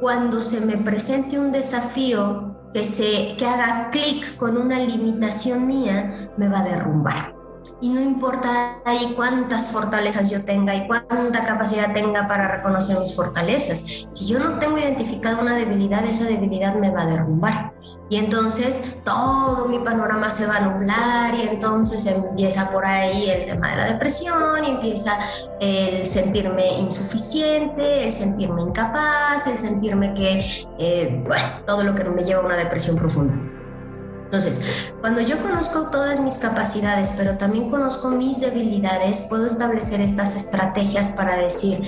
cuando 0.00 0.40
se 0.40 0.64
me 0.64 0.76
presente 0.78 1.38
un 1.38 1.52
desafío 1.52 2.56
que, 2.72 2.82
se, 2.82 3.36
que 3.36 3.46
haga 3.46 3.90
clic 3.90 4.36
con 4.36 4.56
una 4.56 4.78
limitación 4.78 5.66
mía, 5.66 6.30
me 6.38 6.48
va 6.48 6.60
a 6.60 6.64
derrumbar 6.64 7.35
y 7.80 7.90
no 7.90 8.00
importa 8.00 8.78
ahí 8.84 9.12
cuántas 9.14 9.70
fortalezas 9.70 10.30
yo 10.30 10.44
tenga 10.44 10.74
y 10.74 10.86
cuánta 10.86 11.44
capacidad 11.44 11.92
tenga 11.92 12.26
para 12.26 12.48
reconocer 12.48 12.98
mis 12.98 13.14
fortalezas. 13.14 14.08
Si 14.10 14.26
yo 14.26 14.38
no 14.38 14.58
tengo 14.58 14.78
identificado 14.78 15.42
una 15.42 15.56
debilidad, 15.56 16.04
esa 16.04 16.24
debilidad 16.24 16.74
me 16.76 16.90
va 16.90 17.02
a 17.02 17.06
derrumbar. 17.06 17.74
Y 18.08 18.16
entonces 18.16 18.98
todo 19.04 19.66
mi 19.66 19.78
panorama 19.78 20.30
se 20.30 20.46
va 20.46 20.56
a 20.56 20.60
nublar 20.60 21.34
y 21.34 21.42
entonces 21.42 22.06
empieza 22.06 22.70
por 22.70 22.86
ahí 22.86 23.28
el 23.28 23.46
tema 23.46 23.70
de 23.70 23.76
la 23.76 23.84
depresión, 23.86 24.64
empieza 24.64 25.18
el 25.60 26.06
sentirme 26.06 26.78
insuficiente, 26.78 28.04
el 28.04 28.12
sentirme 28.12 28.62
incapaz, 28.62 29.46
el 29.48 29.58
sentirme 29.58 30.14
que, 30.14 30.44
eh, 30.78 31.24
bueno, 31.26 31.44
todo 31.66 31.84
lo 31.84 31.94
que 31.94 32.04
me 32.04 32.24
lleva 32.24 32.40
a 32.40 32.46
una 32.46 32.56
depresión 32.56 32.96
profunda. 32.96 33.55
Entonces, 34.26 34.92
cuando 35.00 35.20
yo 35.22 35.40
conozco 35.40 35.82
todas 35.90 36.20
mis 36.20 36.38
capacidades, 36.38 37.14
pero 37.16 37.38
también 37.38 37.70
conozco 37.70 38.10
mis 38.10 38.40
debilidades, 38.40 39.22
puedo 39.30 39.46
establecer 39.46 40.00
estas 40.00 40.34
estrategias 40.34 41.10
para 41.10 41.36
decir, 41.36 41.80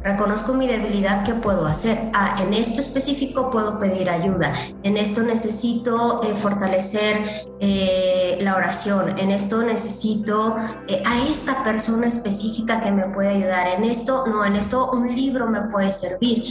reconozco 0.00 0.54
mi 0.54 0.68
debilidad, 0.68 1.24
¿qué 1.24 1.34
puedo 1.34 1.66
hacer? 1.66 2.10
Ah, 2.12 2.36
en 2.40 2.54
esto 2.54 2.80
específico 2.80 3.50
puedo 3.50 3.80
pedir 3.80 4.08
ayuda, 4.10 4.52
en 4.84 4.96
esto 4.96 5.22
necesito 5.22 6.22
eh, 6.22 6.36
fortalecer 6.36 7.24
eh, 7.58 8.38
la 8.40 8.54
oración, 8.54 9.18
en 9.18 9.32
esto 9.32 9.60
necesito 9.62 10.56
eh, 10.86 11.02
a 11.04 11.20
esta 11.28 11.64
persona 11.64 12.06
específica 12.06 12.80
que 12.80 12.92
me 12.92 13.08
puede 13.08 13.30
ayudar, 13.30 13.66
en 13.66 13.84
esto, 13.84 14.24
no, 14.28 14.44
en 14.44 14.54
esto 14.54 14.92
un 14.92 15.14
libro 15.14 15.48
me 15.48 15.62
puede 15.62 15.90
servir 15.90 16.44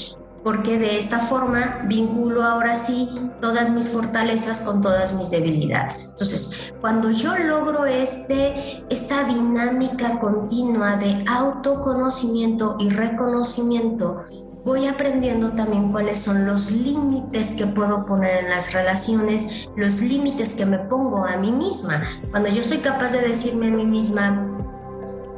porque 0.44 0.80
de 0.80 0.98
esta 0.98 1.20
forma 1.20 1.82
vinculo 1.86 2.44
ahora 2.44 2.76
sí 2.76 3.10
todas 3.40 3.70
mis 3.70 3.90
fortalezas 3.90 4.62
con 4.62 4.82
todas 4.82 5.14
mis 5.14 5.32
debilidades. 5.32 6.10
Entonces, 6.12 6.74
cuando 6.82 7.12
yo 7.12 7.38
logro 7.38 7.86
este, 7.86 8.84
esta 8.90 9.24
dinámica 9.24 10.20
continua 10.20 10.98
de 10.98 11.24
autoconocimiento 11.28 12.78
y 12.80 12.90
reconocimiento, 12.90 14.24
voy 14.66 14.88
aprendiendo 14.88 15.52
también 15.52 15.92
cuáles 15.92 16.20
son 16.20 16.46
los 16.46 16.72
límites 16.72 17.54
que 17.54 17.68
puedo 17.68 18.06
poner 18.06 18.46
en 18.46 18.50
las 18.50 18.74
relaciones, 18.74 19.70
los 19.76 20.02
límites 20.02 20.54
que 20.54 20.66
me 20.66 20.80
pongo 20.80 21.26
a 21.26 21.38
mí 21.38 21.52
misma. 21.52 22.02
Cuando 22.32 22.50
yo 22.50 22.64
soy 22.64 22.80
capaz 22.80 23.14
de 23.14 23.22
decirme 23.22 23.68
a 23.68 23.72
mí 23.72 23.86
misma, 23.86 24.48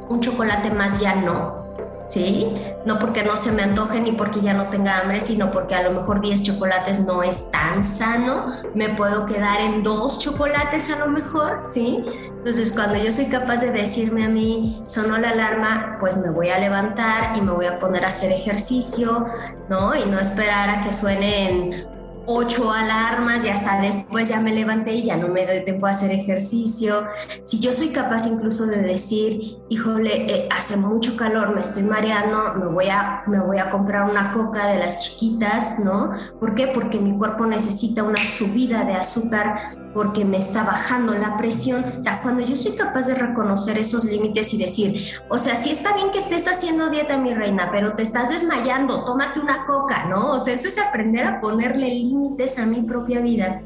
un 0.09 0.19
chocolate 0.19 0.69
más 0.71 0.99
ya 0.99 1.15
no, 1.15 1.62
¿sí? 2.07 2.47
No 2.85 2.99
porque 2.99 3.23
no 3.23 3.37
se 3.37 3.51
me 3.51 3.63
antoje 3.63 3.99
ni 3.99 4.11
porque 4.11 4.41
ya 4.41 4.53
no 4.53 4.69
tenga 4.69 4.99
hambre, 4.99 5.19
sino 5.19 5.51
porque 5.51 5.75
a 5.75 5.83
lo 5.83 5.91
mejor 5.91 6.21
10 6.21 6.43
chocolates 6.43 7.05
no 7.05 7.23
es 7.23 7.51
tan 7.51 7.83
sano, 7.83 8.47
me 8.73 8.89
puedo 8.89 9.25
quedar 9.25 9.61
en 9.61 9.83
dos 9.83 10.19
chocolates 10.19 10.91
a 10.91 10.99
lo 10.99 11.07
mejor, 11.07 11.61
¿sí? 11.65 12.03
Entonces 12.29 12.71
cuando 12.71 12.97
yo 12.97 13.11
soy 13.11 13.25
capaz 13.25 13.61
de 13.61 13.71
decirme 13.71 14.25
a 14.25 14.29
mí, 14.29 14.83
sonó 14.85 15.17
la 15.17 15.29
alarma, 15.29 15.97
pues 15.99 16.17
me 16.17 16.29
voy 16.29 16.49
a 16.49 16.59
levantar 16.59 17.37
y 17.37 17.41
me 17.41 17.51
voy 17.51 17.65
a 17.65 17.79
poner 17.79 18.05
a 18.05 18.09
hacer 18.09 18.31
ejercicio, 18.31 19.25
¿no? 19.69 19.95
Y 19.95 20.05
no 20.05 20.19
esperar 20.19 20.69
a 20.69 20.81
que 20.81 20.93
suenen 20.93 21.92
ocho 22.25 22.71
alarmas 22.71 23.43
y 23.45 23.49
hasta 23.49 23.81
después 23.81 24.29
ya 24.29 24.39
me 24.39 24.53
levanté 24.53 24.93
y 24.93 25.03
ya 25.03 25.17
no 25.17 25.27
me 25.27 25.45
doy 25.45 25.63
tiempo 25.63 25.87
a 25.87 25.89
hacer 25.89 26.11
ejercicio. 26.11 27.03
Si 27.43 27.59
yo 27.59 27.73
soy 27.73 27.89
capaz 27.89 28.27
incluso 28.27 28.65
de 28.65 28.81
decir, 28.81 29.57
híjole, 29.69 30.25
eh, 30.31 30.47
hace 30.51 30.77
mucho 30.77 31.17
calor, 31.17 31.53
me 31.53 31.61
estoy 31.61 31.83
mareando, 31.83 32.53
me 32.55 32.67
voy, 32.67 32.87
a, 32.89 33.23
me 33.27 33.39
voy 33.39 33.57
a 33.57 33.69
comprar 33.69 34.09
una 34.09 34.31
coca 34.31 34.67
de 34.67 34.79
las 34.79 34.99
chiquitas, 34.99 35.79
¿no? 35.79 36.11
¿Por 36.39 36.55
qué? 36.55 36.67
Porque 36.67 36.99
mi 36.99 37.17
cuerpo 37.17 37.45
necesita 37.45 38.03
una 38.03 38.23
subida 38.23 38.85
de 38.85 38.93
azúcar 38.93 39.57
porque 39.93 40.25
me 40.25 40.37
está 40.37 40.63
bajando 40.63 41.13
la 41.13 41.37
presión. 41.37 41.83
O 41.99 42.03
sea, 42.03 42.21
cuando 42.21 42.41
yo 42.41 42.55
soy 42.55 42.75
capaz 42.75 43.07
de 43.07 43.15
reconocer 43.15 43.77
esos 43.77 44.05
límites 44.05 44.53
y 44.53 44.57
decir, 44.57 44.95
o 45.29 45.37
sea, 45.37 45.55
sí 45.55 45.69
está 45.69 45.93
bien 45.93 46.11
que 46.11 46.19
estés 46.19 46.47
haciendo 46.47 46.89
dieta, 46.89 47.17
mi 47.17 47.33
reina, 47.33 47.69
pero 47.71 47.93
te 47.93 48.01
estás 48.01 48.29
desmayando, 48.29 49.03
tómate 49.05 49.39
una 49.39 49.65
coca, 49.65 50.05
¿no? 50.05 50.31
O 50.31 50.39
sea, 50.39 50.53
eso 50.53 50.67
es 50.67 50.79
aprender 50.79 51.25
a 51.25 51.41
ponerle 51.41 51.87
límites 51.89 52.12
a 52.57 52.65
mi 52.65 52.81
propia 52.81 53.21
vida. 53.21 53.61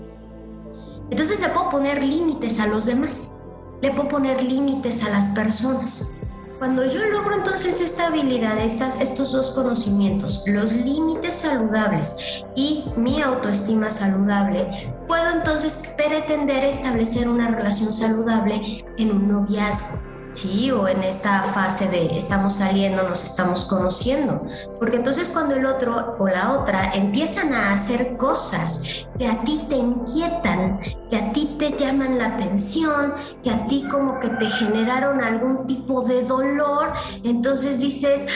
Entonces 1.09 1.39
le 1.41 1.49
puedo 1.49 1.69
poner 1.69 2.03
límites 2.03 2.59
a 2.59 2.67
los 2.67 2.85
demás, 2.85 3.39
le 3.81 3.91
puedo 3.91 4.09
poner 4.09 4.41
límites 4.41 5.03
a 5.03 5.09
las 5.09 5.29
personas. 5.29 6.15
Cuando 6.59 6.85
yo 6.85 7.05
logro 7.05 7.35
entonces 7.35 7.81
esta 7.81 8.07
habilidad, 8.07 8.57
estas, 8.57 8.99
estos 8.99 9.31
dos 9.31 9.51
conocimientos, 9.51 10.43
los 10.47 10.73
límites 10.73 11.35
saludables 11.35 12.45
y 12.55 12.85
mi 12.95 13.21
autoestima 13.21 13.89
saludable, 13.89 14.93
puedo 15.07 15.29
entonces 15.35 15.93
pretender 15.95 16.63
establecer 16.63 17.27
una 17.29 17.49
relación 17.49 17.93
saludable 17.93 18.85
en 18.97 19.11
un 19.11 19.27
noviazgo. 19.27 20.07
¿Sí? 20.37 20.69
O 20.71 20.87
en 20.87 21.03
esta 21.03 21.41
fase 21.41 21.87
de 21.87 22.05
estamos 22.15 22.57
saliendo, 22.57 23.03
nos 23.03 23.23
estamos 23.23 23.65
conociendo. 23.65 24.43
Porque 24.77 24.97
entonces 24.97 25.29
cuando 25.29 25.55
el 25.55 25.65
otro 25.65 26.15
o 26.19 26.27
la 26.27 26.53
otra 26.53 26.91
empiezan 26.93 27.53
a 27.53 27.73
hacer 27.73 28.17
cosas 28.17 29.07
que 29.17 29.27
a 29.27 29.41
ti 29.41 29.65
te 29.67 29.77
inquietan, 29.77 30.79
que 31.09 31.17
a 31.17 31.33
ti 31.33 31.55
te 31.57 31.71
llaman 31.71 32.19
la 32.19 32.27
atención, 32.27 33.13
que 33.43 33.49
a 33.49 33.65
ti 33.65 33.87
como 33.89 34.19
que 34.19 34.29
te 34.29 34.47
generaron 34.47 35.23
algún 35.23 35.65
tipo 35.65 36.03
de 36.03 36.23
dolor, 36.23 36.93
entonces 37.23 37.79
dices, 37.81 38.27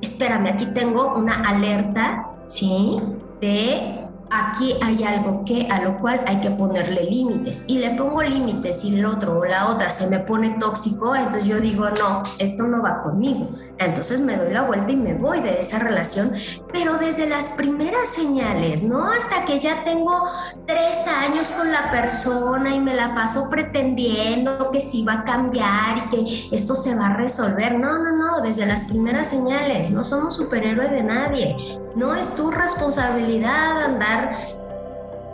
espérame, 0.00 0.52
aquí 0.52 0.66
tengo 0.66 1.14
una 1.16 1.34
alerta, 1.48 2.30
¿sí? 2.46 3.00
De 3.40 4.03
aquí 4.30 4.74
hay 4.82 5.04
algo 5.04 5.44
que 5.44 5.68
a 5.70 5.80
lo 5.80 5.98
cual 6.00 6.22
hay 6.26 6.40
que 6.40 6.50
ponerle 6.50 7.04
límites 7.04 7.64
y 7.68 7.78
le 7.78 7.90
pongo 7.90 8.22
límites 8.22 8.84
y 8.84 8.98
el 8.98 9.06
otro 9.06 9.38
o 9.38 9.44
la 9.44 9.68
otra 9.68 9.90
se 9.90 10.06
me 10.08 10.18
pone 10.18 10.56
tóxico, 10.58 11.14
entonces 11.14 11.46
yo 11.46 11.60
digo, 11.60 11.88
no, 11.90 12.22
esto 12.38 12.64
no 12.64 12.82
va 12.82 13.02
conmigo. 13.02 13.50
Entonces 13.78 14.20
me 14.20 14.36
doy 14.36 14.52
la 14.52 14.62
vuelta 14.62 14.90
y 14.90 14.96
me 14.96 15.14
voy 15.14 15.40
de 15.40 15.58
esa 15.58 15.78
relación, 15.78 16.32
pero 16.72 16.98
desde 16.98 17.28
las 17.28 17.50
primeras 17.50 18.08
señales, 18.08 18.82
¿no? 18.82 19.10
Hasta 19.10 19.44
que 19.44 19.58
ya 19.58 19.84
tengo 19.84 20.24
tres 20.66 21.06
años 21.06 21.50
con 21.50 21.70
la 21.70 21.90
persona 21.90 22.74
y 22.74 22.80
me 22.80 22.94
la 22.94 23.14
paso 23.14 23.48
pretendiendo 23.50 24.70
que 24.70 24.80
sí 24.80 25.04
va 25.04 25.14
a 25.14 25.24
cambiar 25.24 25.98
y 25.98 26.08
que 26.10 26.56
esto 26.56 26.74
se 26.74 26.94
va 26.94 27.08
a 27.08 27.16
resolver. 27.16 27.78
No, 27.78 27.98
no, 27.98 28.16
no, 28.16 28.40
desde 28.40 28.66
las 28.66 28.84
primeras 28.84 29.28
señales, 29.28 29.90
no 29.90 30.04
somos 30.04 30.36
superhéroes 30.36 30.90
de 30.90 31.02
nadie. 31.02 31.56
No 31.96 32.14
es 32.14 32.34
tu 32.34 32.50
responsabilidad 32.50 33.82
andar 33.82 34.36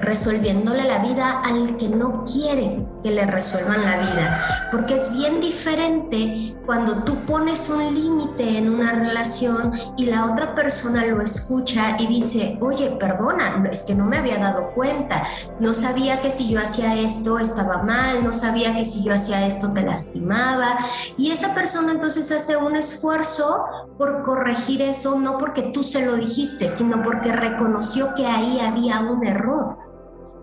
resolviéndole 0.01 0.85
la 0.85 0.99
vida 0.99 1.41
al 1.43 1.77
que 1.79 1.89
no 1.89 2.25
quiere 2.25 2.87
que 3.03 3.11
le 3.11 3.27
resuelvan 3.27 3.85
la 3.85 3.99
vida. 3.99 4.69
Porque 4.71 4.95
es 4.95 5.15
bien 5.15 5.41
diferente 5.41 6.57
cuando 6.67 7.05
tú 7.05 7.25
pones 7.27 7.69
un 7.69 7.95
límite 7.95 8.59
en 8.59 8.73
una 8.73 8.93
relación 8.93 9.73
y 9.97 10.07
la 10.07 10.27
otra 10.27 10.55
persona 10.55 11.05
lo 11.07 11.21
escucha 11.21 11.97
y 11.99 12.07
dice, 12.07 12.59
oye, 12.61 12.91
perdona, 12.99 13.65
es 13.71 13.83
que 13.85 13.95
no 13.95 14.05
me 14.05 14.19
había 14.19 14.39
dado 14.39 14.71
cuenta, 14.75 15.25
no 15.59 15.75
sabía 15.75 16.21
que 16.21 16.31
si 16.31 16.49
yo 16.49 16.61
hacía 16.61 16.95
esto 17.01 17.39
estaba 17.39 17.83
mal, 17.83 18.23
no 18.23 18.33
sabía 18.33 18.77
que 18.77 18.85
si 18.85 19.03
yo 19.03 19.15
hacía 19.15 19.47
esto 19.47 19.73
te 19.73 19.83
lastimaba. 19.83 20.79
Y 21.17 21.31
esa 21.31 21.55
persona 21.55 21.93
entonces 21.93 22.31
hace 22.31 22.57
un 22.57 22.77
esfuerzo 22.77 23.65
por 23.99 24.23
corregir 24.23 24.83
eso, 24.83 25.19
no 25.19 25.39
porque 25.39 25.63
tú 25.75 25.83
se 25.83 26.07
lo 26.07 26.17
dijiste, 26.17 26.69
sino 26.69 27.03
porque 27.03 27.33
reconoció 27.33 28.15
que 28.15 28.27
ahí 28.27 28.61
había 28.61 29.01
un 29.01 29.27
error. 29.27 29.90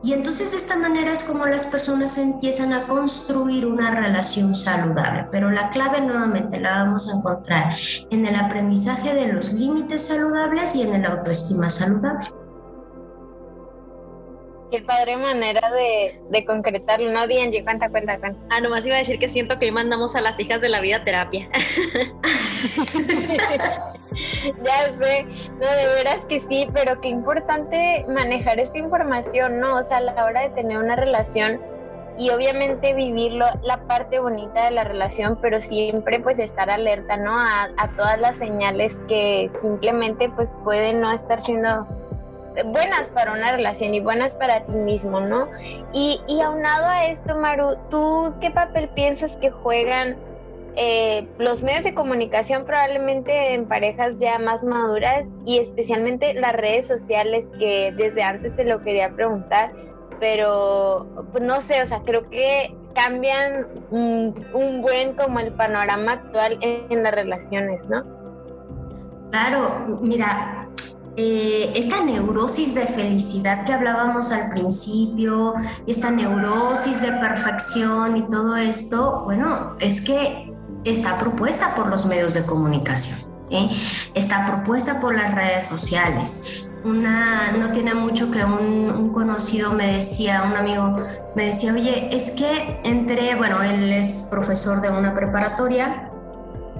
Y 0.07 0.13
entonces 0.13 0.51
de 0.51 0.57
esta 0.57 0.77
manera 0.77 1.11
es 1.11 1.25
como 1.25 1.45
las 1.47 1.65
personas 1.65 2.17
empiezan 2.17 2.71
a 2.71 2.87
construir 2.87 3.65
una 3.65 3.91
relación 3.91 4.55
saludable. 4.55 5.27
Pero 5.33 5.51
la 5.51 5.69
clave 5.69 5.99
nuevamente 5.99 6.61
la 6.61 6.81
vamos 6.81 7.09
a 7.09 7.17
encontrar 7.17 7.75
en 8.09 8.25
el 8.25 8.37
aprendizaje 8.37 9.13
de 9.13 9.33
los 9.33 9.51
límites 9.51 10.07
saludables 10.07 10.75
y 10.75 10.83
en 10.83 10.95
el 10.95 11.05
autoestima 11.05 11.67
saludable. 11.67 12.36
Qué 14.71 14.81
padre 14.81 15.15
manera 15.15 15.71
de, 15.71 16.19
de 16.29 16.45
concretarlo, 16.45 17.09
¿no, 17.11 17.25
Dianji? 17.25 17.63
Cuenta, 17.63 17.89
cuenta, 17.89 18.19
cuenta. 18.19 18.37
Ah, 18.49 18.59
nomás 18.59 18.85
iba 18.85 18.95
a 18.95 18.99
decir 18.99 19.17
que 19.17 19.29
siento 19.29 19.57
que 19.57 19.65
hoy 19.65 19.71
mandamos 19.71 20.13
a 20.15 20.21
las 20.21 20.37
hijas 20.39 20.59
de 20.59 20.67
la 20.67 20.81
vida 20.81 21.05
terapia. 21.05 21.47
ya 24.63 24.93
sé, 24.99 25.23
no, 25.59 25.71
de 25.71 25.87
veras 25.95 26.25
que 26.25 26.41
sí, 26.41 26.67
pero 26.73 26.99
qué 26.99 27.07
importante 27.07 28.05
manejar 28.09 28.59
esta 28.59 28.77
información, 28.77 29.61
¿no? 29.61 29.77
O 29.77 29.85
sea, 29.85 29.97
a 29.97 30.01
la 30.01 30.25
hora 30.25 30.41
de 30.41 30.49
tener 30.49 30.77
una 30.77 30.97
relación 30.97 31.61
y 32.17 32.29
obviamente 32.31 32.93
vivirlo, 32.93 33.45
la 33.63 33.77
parte 33.87 34.19
bonita 34.19 34.65
de 34.65 34.71
la 34.71 34.83
relación, 34.83 35.39
pero 35.41 35.61
siempre 35.61 36.19
pues 36.19 36.39
estar 36.39 36.69
alerta, 36.69 37.15
¿no? 37.15 37.31
A, 37.31 37.69
a 37.77 37.95
todas 37.95 38.19
las 38.19 38.37
señales 38.37 38.99
que 39.07 39.49
simplemente 39.61 40.29
pues 40.35 40.49
pueden 40.63 40.99
no 40.99 41.11
estar 41.13 41.39
siendo 41.39 41.87
buenas 42.65 43.07
para 43.09 43.33
una 43.33 43.51
relación 43.51 43.93
y 43.93 43.99
buenas 43.99 44.35
para 44.35 44.65
ti 44.65 44.73
mismo, 44.73 45.19
¿no? 45.19 45.47
Y, 45.93 46.21
y 46.27 46.41
aunado 46.41 46.85
a 46.85 47.05
esto, 47.05 47.35
Maru, 47.35 47.75
¿tú 47.89 48.33
qué 48.41 48.51
papel 48.51 48.89
piensas 48.89 49.37
que 49.37 49.51
juegan 49.51 50.17
eh, 50.79 51.27
los 51.39 51.63
medios 51.63 51.85
de 51.85 51.95
comunicación 51.95 52.63
probablemente 52.63 53.55
en 53.55 53.67
parejas 53.67 54.19
ya 54.19 54.37
más 54.37 54.63
maduras 54.63 55.27
y 55.43 55.57
especialmente 55.57 56.35
las 56.35 56.53
redes 56.53 56.85
sociales 56.87 57.51
que 57.57 57.91
desde 57.97 58.21
antes 58.21 58.55
te 58.55 58.63
lo 58.63 58.83
quería 58.83 59.09
preguntar, 59.09 59.71
pero 60.19 61.07
pues 61.31 61.43
no 61.43 61.61
sé, 61.61 61.81
o 61.81 61.87
sea, 61.87 62.01
creo 62.05 62.29
que 62.29 62.75
cambian 62.93 63.65
un, 63.89 64.35
buen 64.83 65.15
como 65.15 65.39
el 65.39 65.51
panorama 65.53 66.11
actual 66.11 66.59
en 66.61 67.01
las 67.01 67.13
relaciones, 67.13 67.89
¿no? 67.89 68.03
Claro, 69.31 69.97
mira, 70.03 70.69
eh, 71.19 71.73
esta 71.75 72.03
neurosis 72.03 72.75
de 72.75 72.85
felicidad 72.85 73.65
que 73.65 73.73
hablábamos 73.73 74.31
al 74.31 74.51
principio, 74.51 75.55
esta 75.87 76.11
neurosis 76.11 77.01
de 77.01 77.11
perfección 77.13 78.17
y 78.17 78.21
todo 78.29 78.55
esto, 78.55 79.23
bueno, 79.25 79.75
es 79.79 79.99
que 80.01 80.53
está 80.83 81.17
propuesta 81.17 81.73
por 81.73 81.87
los 81.87 82.05
medios 82.05 82.35
de 82.35 82.45
comunicación, 82.45 83.31
está 84.13 84.45
propuesta 84.45 84.99
por 84.99 85.15
las 85.15 85.33
redes 85.33 85.65
sociales. 85.65 86.67
Una, 86.85 87.51
no 87.53 87.71
tiene 87.71 87.95
mucho 87.95 88.29
que 88.29 88.45
un, 88.45 89.11
conocido 89.11 89.73
me 89.73 89.93
decía, 89.93 90.43
un 90.43 90.55
amigo 90.55 90.97
me 91.35 91.47
decía, 91.47 91.73
oye, 91.73 92.15
es 92.15 92.29
que 92.29 92.79
entré, 92.83 93.33
bueno, 93.33 93.63
él 93.63 93.91
es 93.91 94.27
profesor 94.29 94.81
de 94.81 94.91
una 94.91 95.15
preparatoria 95.15 96.11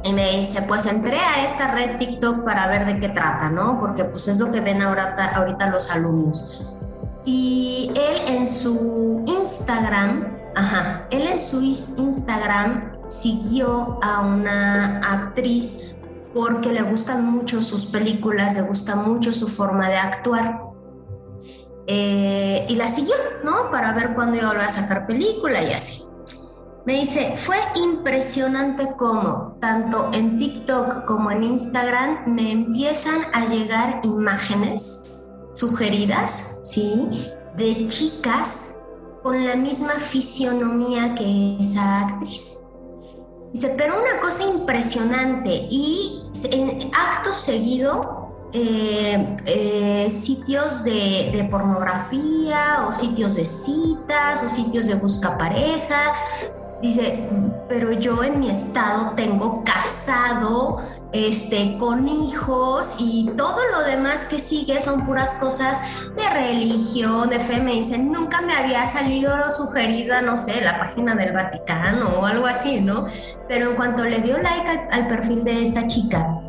y 0.04 0.14
me 0.14 0.38
dice, 0.38 0.62
pues 0.64 0.86
entré 0.86 1.20
a 1.20 1.46
esta 1.46 1.70
red 1.70 1.98
TikTok 1.98 2.44
para 2.44 2.68
ver 2.68 2.86
de 2.86 3.00
qué 3.00 3.10
trata, 3.10 3.50
¿no? 3.50 3.80
Porque 3.80 4.04
pues 4.04 4.28
es 4.28 4.40
lo 4.40 4.52
que 4.52 4.62
ven 4.62 4.82
ahorita, 4.82 5.36
ahorita 5.36 5.70
los 5.70 5.92
alumnos. 5.92 6.80
Y 7.26 7.92
él 7.96 8.36
en 8.36 8.48
su 8.48 9.24
Instagram, 9.26 10.38
ajá, 10.56 11.08
él 11.12 11.28
en 11.28 11.40
su 11.40 11.62
Instagram 11.62 12.94
siguió 13.10 14.00
a 14.02 14.22
una 14.22 15.00
actriz 15.00 15.96
porque 16.34 16.72
le 16.72 16.84
gustan 16.84 17.26
mucho 17.26 17.62
sus 17.62 17.88
películas, 17.88 18.54
le 18.54 18.62
gusta 18.62 18.96
mucho 18.96 19.34
su 19.34 19.48
forma 19.48 19.90
de 19.90 19.98
actuar. 19.98 20.62
Eh, 21.88 22.66
y 22.70 22.76
la 22.76 22.88
siguió, 22.88 23.16
¿no? 23.44 23.72
Para 23.72 23.94
ver 23.94 24.14
cuándo 24.14 24.38
iba 24.38 24.46
a 24.46 24.50
volver 24.50 24.66
a 24.66 24.70
sacar 24.70 25.08
película 25.08 25.64
y 25.64 25.74
así. 25.74 26.07
Me 26.88 27.00
dice, 27.00 27.34
fue 27.36 27.58
impresionante 27.76 28.94
cómo 28.96 29.58
tanto 29.60 30.10
en 30.14 30.38
TikTok 30.38 31.04
como 31.04 31.30
en 31.32 31.44
Instagram 31.44 32.34
me 32.34 32.50
empiezan 32.50 33.24
a 33.34 33.46
llegar 33.46 34.00
imágenes 34.04 35.06
sugeridas, 35.54 36.60
¿sí? 36.62 37.10
De 37.58 37.88
chicas 37.88 38.84
con 39.22 39.46
la 39.46 39.58
misma 39.58 39.96
fisionomía 39.96 41.14
que 41.14 41.58
esa 41.60 42.08
actriz. 42.08 42.66
Dice, 43.52 43.76
pero 43.78 44.02
una 44.02 44.22
cosa 44.22 44.46
impresionante 44.46 45.68
y 45.70 46.24
en 46.50 46.90
acto 46.96 47.34
seguido 47.34 48.48
eh, 48.54 49.36
eh, 49.46 50.10
sitios 50.10 50.86
de, 50.86 51.32
de, 51.34 51.48
pornografía 51.52 52.86
o 52.88 52.94
sitios 52.94 53.36
de 53.36 53.44
citas 53.44 54.42
o 54.42 54.48
sitios 54.48 54.88
de 54.88 54.96
busca 54.96 55.38
pareja 55.38 56.14
Dice, 56.82 57.28
pero 57.68 57.92
yo 57.92 58.24
en 58.24 58.40
mi 58.40 58.52
estado 58.52 59.14
tengo 59.16 59.64
casado, 59.64 60.78
este, 61.12 61.78
con 61.80 62.08
hijos 62.08 62.98
y 63.00 63.32
todo 63.36 63.58
lo 63.72 63.82
demás 63.84 64.26
que 64.26 64.38
sigue 64.38 64.80
son 64.80 65.06
puras 65.06 65.36
cosas 65.36 66.06
de 66.16 66.30
religión, 66.30 67.30
de 67.30 67.40
fe. 67.40 67.62
Me 67.62 67.74
dice, 67.74 67.98
nunca 67.98 68.42
me 68.42 68.54
había 68.54 68.86
salido 68.86 69.50
sugerida, 69.50 70.22
no 70.22 70.38
sé, 70.38 70.64
la 70.64 70.78
página 70.78 71.16
del 71.16 71.34
Vaticano 71.34 72.20
o 72.20 72.26
algo 72.26 72.46
así, 72.46 72.80
¿no? 72.82 73.08
Pero 73.48 73.72
en 73.72 73.76
cuanto 73.76 74.04
le 74.04 74.20
dio 74.20 74.38
like 74.38 74.88
al 74.92 75.08
perfil 75.08 75.44
de 75.44 75.64
esta 75.64 75.88
chica, 75.88 76.47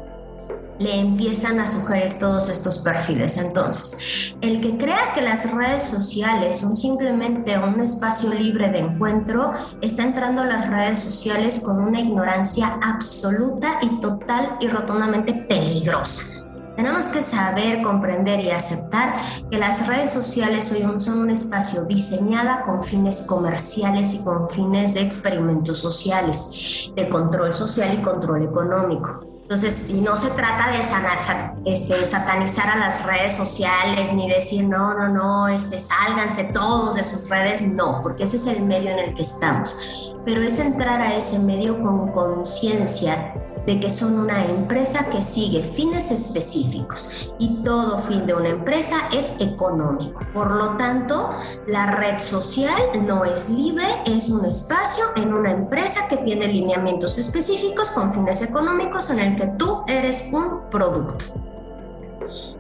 le 0.79 1.01
empiezan 1.01 1.61
a 1.61 1.67
sugerir 1.67 2.19
todos 2.19 2.49
estos 2.49 2.79
perfiles. 2.79 3.37
Entonces, 3.37 4.35
el 4.41 4.61
que 4.61 4.77
crea 4.79 5.13
que 5.15 5.23
las 5.23 5.51
redes 5.51 5.83
sociales 5.85 6.61
son 6.61 6.77
simplemente 6.77 7.59
un 7.59 7.81
espacio 7.81 8.33
libre 8.33 8.71
de 8.71 8.79
encuentro, 8.79 9.53
está 9.81 10.03
entrando 10.05 10.43
a 10.43 10.47
las 10.47 10.69
redes 10.69 11.01
sociales 11.01 11.61
con 11.61 11.81
una 11.81 12.01
ignorancia 12.01 12.79
absoluta 12.83 13.79
y 13.83 14.01
total 14.01 14.57
y 14.61 14.69
rotundamente 14.69 15.35
peligrosa. 15.35 16.45
Tenemos 16.79 17.09
que 17.09 17.23
saber, 17.23 17.83
comprender 17.83 18.39
y 18.39 18.51
aceptar 18.51 19.17
que 19.51 19.59
las 19.59 19.85
redes 19.89 20.13
sociales 20.13 20.71
hoy 20.71 20.85
son 21.01 21.19
un 21.19 21.31
espacio 21.31 21.85
diseñada 21.87 22.63
con 22.65 22.85
fines 22.85 23.23
comerciales 23.23 24.15
y 24.15 24.23
con 24.23 24.49
fines 24.49 24.95
de 24.95 25.01
experimentos 25.01 25.79
sociales, 25.79 26.93
de 26.95 27.09
control 27.09 27.53
social 27.53 27.99
y 27.99 28.01
control 28.01 28.45
económico. 28.45 29.28
Entonces, 29.49 29.89
y 29.89 30.03
no 30.03 30.19
se 30.19 30.29
trata 30.29 30.71
de 30.71 31.73
este, 31.73 32.05
satanizar 32.05 32.69
a 32.69 32.77
las 32.77 33.07
redes 33.07 33.35
sociales 33.35 34.13
ni 34.13 34.29
decir, 34.29 34.69
no, 34.69 34.93
no, 34.93 35.09
no, 35.09 35.49
este, 35.49 35.79
sálganse 35.79 36.53
todos 36.53 36.97
de 36.97 37.03
sus 37.03 37.31
redes, 37.31 37.63
no, 37.63 38.03
porque 38.03 38.25
ese 38.25 38.37
es 38.37 38.47
el 38.47 38.61
medio 38.63 38.91
en 38.91 38.99
el 38.99 39.15
que 39.15 39.23
estamos. 39.23 40.15
Pero 40.27 40.43
es 40.43 40.59
entrar 40.59 41.01
a 41.01 41.17
ese 41.17 41.39
medio 41.39 41.83
con 41.83 42.13
conciencia 42.13 43.33
de 43.69 43.79
que 43.79 43.91
son 43.91 44.19
una 44.19 44.47
empresa 44.47 45.11
que 45.11 45.21
sigue 45.21 45.63
fines 45.63 46.11
específicos 46.11 47.35
y 47.39 47.63
todo 47.63 47.99
fin 47.99 48.27
de 48.27 48.33
una 48.33 48.49
empresa 48.49 49.11
es 49.13 49.43
económico. 49.43 50.23
Por 50.33 50.53
lo 50.53 50.79
tanto, 50.79 51.29
la 51.67 51.85
red 51.85 52.19
social 52.19 52.81
no 53.03 53.27
es 53.27 53.51
libre, 53.51 53.85
es 54.07 54.31
un 54.31 54.47
espacio 54.47 55.05
en 55.17 55.35
una 55.35 55.51
empresa 55.51 56.09
que 56.09 56.17
tiene 56.17 56.47
lineamientos 56.49 57.19
específicos 57.19 57.91
con 57.91 58.15
fines 58.15 58.41
económicos 58.41 59.11
en 59.11 59.19
el 59.19 59.37
que 59.37 59.49
tú 59.59 59.85
eres 59.87 60.31
un 60.33 60.71
producto. 60.71 61.27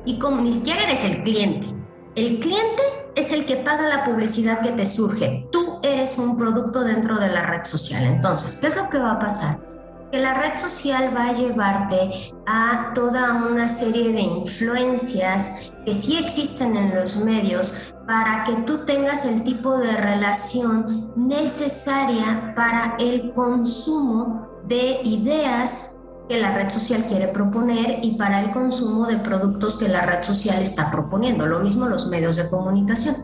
Y 0.05 0.19
como 0.19 0.43
ni 0.43 0.53
siquiera 0.53 0.83
eres 0.83 1.05
el 1.05 1.23
cliente, 1.23 1.69
El 2.17 2.41
cliente 2.41 2.83
es 3.15 3.33
el 3.33 3.47
que 3.47 3.57
paga 3.57 3.89
la 3.89 4.05
publicidad 4.05 4.61
que 4.61 4.73
te 4.73 4.85
surge. 4.87 5.47
Tú 5.53 5.79
eres 5.83 6.19
un 6.19 6.37
producto 6.37 6.83
dentro 6.83 7.17
de 7.17 7.29
la 7.29 7.43
red 7.45 7.65
social. 7.65 8.03
Entonces, 8.03 8.57
¿qué 8.61 8.67
es 8.67 8.77
lo 8.77 8.91
que 8.91 8.99
va 8.99 9.13
a 9.13 9.19
pasar? 9.21 9.68
Que 10.11 10.21
la 10.21 10.35
red 10.35 10.57
social 10.57 11.15
va 11.15 11.29
a 11.29 11.33
llevarte 11.33 12.33
a 12.47 12.93
toda 12.95 13.35
una 13.35 13.69
serie 13.69 14.13
de 14.13 14.21
influencias 14.21 15.75
que 15.85 15.93
sí 15.93 16.19
existen 16.19 16.77
en 16.77 16.95
los 16.95 17.19
medios 17.19 17.95
para 18.07 18.45
que 18.45 18.55
tú 18.63 18.87
tengas 18.87 19.27
el 19.27 19.45
tipo 19.45 19.77
de 19.77 19.95
relación 19.97 21.13
necesaria 21.15 22.55
para 22.57 22.97
el 22.99 23.35
consumo 23.35 24.49
de 24.67 25.01
ideas 25.05 25.99
que 26.29 26.41
la 26.41 26.55
red 26.55 26.69
social 26.69 27.05
quiere 27.07 27.29
proponer 27.29 28.01
y 28.03 28.17
para 28.17 28.41
el 28.41 28.53
consumo 28.53 29.07
de 29.07 29.17
productos 29.19 29.79
que 29.79 29.89
la 29.89 30.03
red 30.03 30.23
social 30.23 30.63
está 30.63 30.91
proponiendo. 30.91 31.47
Lo 31.47 31.61
mismo 31.61 31.87
los 31.87 32.09
medios 32.09 32.37
de 32.37 32.49
comunicación. 32.49 33.15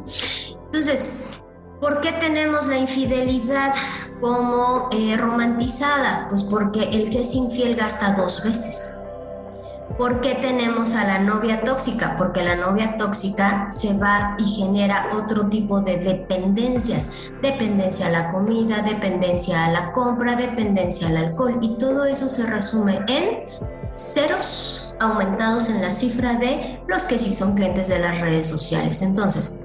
Entonces, 0.64 1.33
¿por 1.84 2.00
qué 2.00 2.12
tenemos 2.12 2.66
la 2.66 2.78
infidelidad 2.78 3.74
como 4.18 4.88
eh, 4.90 5.18
romantizada? 5.18 6.28
Pues 6.30 6.42
porque 6.42 6.84
el 6.84 7.10
que 7.10 7.20
es 7.20 7.34
infiel 7.34 7.76
gasta 7.76 8.14
dos 8.14 8.42
veces. 8.42 9.00
¿Por 9.98 10.22
qué 10.22 10.34
tenemos 10.34 10.94
a 10.94 11.04
la 11.04 11.18
novia 11.18 11.62
tóxica? 11.62 12.16
Porque 12.16 12.42
la 12.42 12.56
novia 12.56 12.96
tóxica 12.96 13.68
se 13.70 13.98
va 13.98 14.34
y 14.38 14.44
genera 14.44 15.10
otro 15.14 15.50
tipo 15.50 15.82
de 15.82 15.98
dependencias. 15.98 17.34
Dependencia 17.42 18.06
a 18.06 18.10
la 18.10 18.32
comida, 18.32 18.80
dependencia 18.80 19.66
a 19.66 19.70
la 19.70 19.92
compra, 19.92 20.36
dependencia 20.36 21.08
al 21.08 21.18
alcohol. 21.18 21.58
Y 21.60 21.76
todo 21.76 22.06
eso 22.06 22.30
se 22.30 22.46
resume 22.46 23.04
en 23.08 23.44
ceros 23.92 24.96
aumentados 25.00 25.68
en 25.68 25.82
la 25.82 25.90
cifra 25.90 26.36
de 26.36 26.80
los 26.88 27.04
que 27.04 27.18
sí 27.18 27.34
son 27.34 27.54
clientes 27.54 27.88
de 27.88 27.98
las 27.98 28.18
redes 28.22 28.48
sociales. 28.48 29.02
Entonces, 29.02 29.63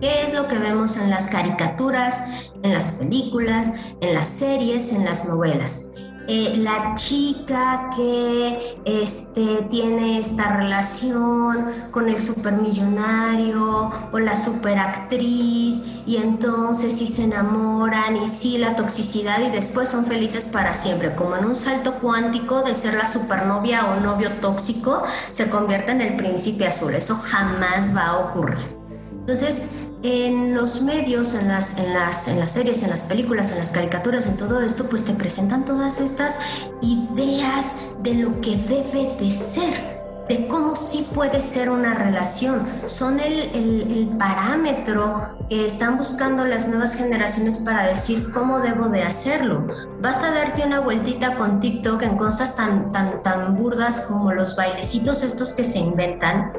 ¿qué 0.00 0.22
es 0.22 0.34
lo 0.34 0.48
que 0.48 0.58
vemos 0.58 0.96
en 0.96 1.10
las 1.10 1.28
caricaturas, 1.28 2.52
en 2.62 2.72
las 2.72 2.92
películas, 2.92 3.72
en 4.00 4.14
las 4.14 4.26
series, 4.26 4.92
en 4.92 5.04
las 5.04 5.28
novelas? 5.28 5.92
Eh, 6.26 6.56
la 6.56 6.94
chica 6.94 7.90
que 7.94 8.78
este, 8.86 9.62
tiene 9.70 10.18
esta 10.18 10.56
relación 10.56 11.66
con 11.90 12.08
el 12.08 12.18
supermillonario 12.18 13.92
o 14.10 14.18
la 14.18 14.34
superactriz 14.34 16.00
y 16.06 16.16
entonces 16.16 16.96
sí 16.96 17.06
se 17.06 17.24
enamoran 17.24 18.16
y 18.16 18.26
sí 18.26 18.56
la 18.56 18.74
toxicidad 18.74 19.42
y 19.42 19.50
después 19.50 19.90
son 19.90 20.06
felices 20.06 20.48
para 20.48 20.72
siempre, 20.72 21.14
como 21.14 21.36
en 21.36 21.44
un 21.44 21.54
salto 21.54 21.96
cuántico 22.00 22.62
de 22.62 22.74
ser 22.74 22.94
la 22.94 23.04
supernovia 23.04 23.84
o 23.90 24.00
novio 24.00 24.40
tóxico 24.40 25.02
se 25.30 25.50
convierte 25.50 25.92
en 25.92 26.00
el 26.00 26.16
príncipe 26.16 26.66
azul. 26.66 26.94
Eso 26.94 27.16
jamás 27.16 27.94
va 27.94 28.06
a 28.06 28.18
ocurrir. 28.20 28.84
Entonces, 29.12 29.83
en 30.04 30.54
los 30.54 30.82
medios, 30.82 31.32
en 31.32 31.48
las, 31.48 31.78
en, 31.78 31.94
las, 31.94 32.28
en 32.28 32.38
las 32.38 32.52
series, 32.52 32.82
en 32.82 32.90
las 32.90 33.04
películas, 33.04 33.52
en 33.52 33.58
las 33.58 33.72
caricaturas, 33.72 34.26
en 34.26 34.36
todo 34.36 34.60
esto, 34.60 34.84
pues 34.84 35.06
te 35.06 35.14
presentan 35.14 35.64
todas 35.64 35.98
estas 35.98 36.40
ideas 36.82 37.76
de 38.02 38.12
lo 38.12 38.38
que 38.42 38.54
debe 38.56 39.16
de 39.18 39.30
ser, 39.30 40.04
de 40.28 40.46
cómo 40.46 40.76
sí 40.76 41.08
puede 41.14 41.40
ser 41.40 41.70
una 41.70 41.94
relación. 41.94 42.66
Son 42.84 43.18
el, 43.18 43.32
el, 43.54 44.08
parámetro 44.18 45.38
que 45.48 45.64
están 45.64 45.96
buscando 45.96 46.44
las 46.44 46.68
nuevas 46.68 46.96
generaciones 46.96 47.58
para 47.58 47.86
decir 47.86 48.30
cómo 48.30 48.60
debo 48.60 48.90
de 48.90 49.02
hacerlo. 49.02 49.66
Basta 50.02 50.30
darte 50.32 50.66
una 50.66 50.80
vueltita 50.80 51.34
con 51.36 51.60
TikTok 51.60 52.02
en 52.02 52.18
cosas 52.18 52.56
tan, 52.56 52.92
tan, 52.92 53.22
tan 53.22 53.56
burdas 53.56 54.02
como 54.02 54.32
los 54.32 54.54
bailecitos 54.54 55.22
estos 55.22 55.54
que 55.54 55.64
se 55.64 55.78
inventan. 55.78 56.52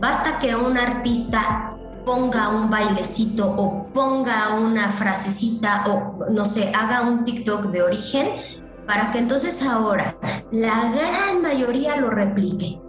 Basta 0.00 0.40
que 0.40 0.56
un 0.56 0.76
artista 0.76 1.71
ponga 2.04 2.48
un 2.48 2.70
bailecito 2.70 3.48
o 3.48 3.86
ponga 3.92 4.54
una 4.54 4.90
frasecita 4.90 5.84
o 5.86 6.26
no 6.30 6.44
sé, 6.44 6.72
haga 6.74 7.02
un 7.02 7.24
TikTok 7.24 7.66
de 7.66 7.82
origen 7.82 8.28
para 8.86 9.10
que 9.10 9.18
entonces 9.18 9.64
ahora 9.64 10.16
la 10.50 10.90
gran 10.92 11.42
mayoría 11.42 11.96
lo 11.96 12.10
replique. 12.10 12.80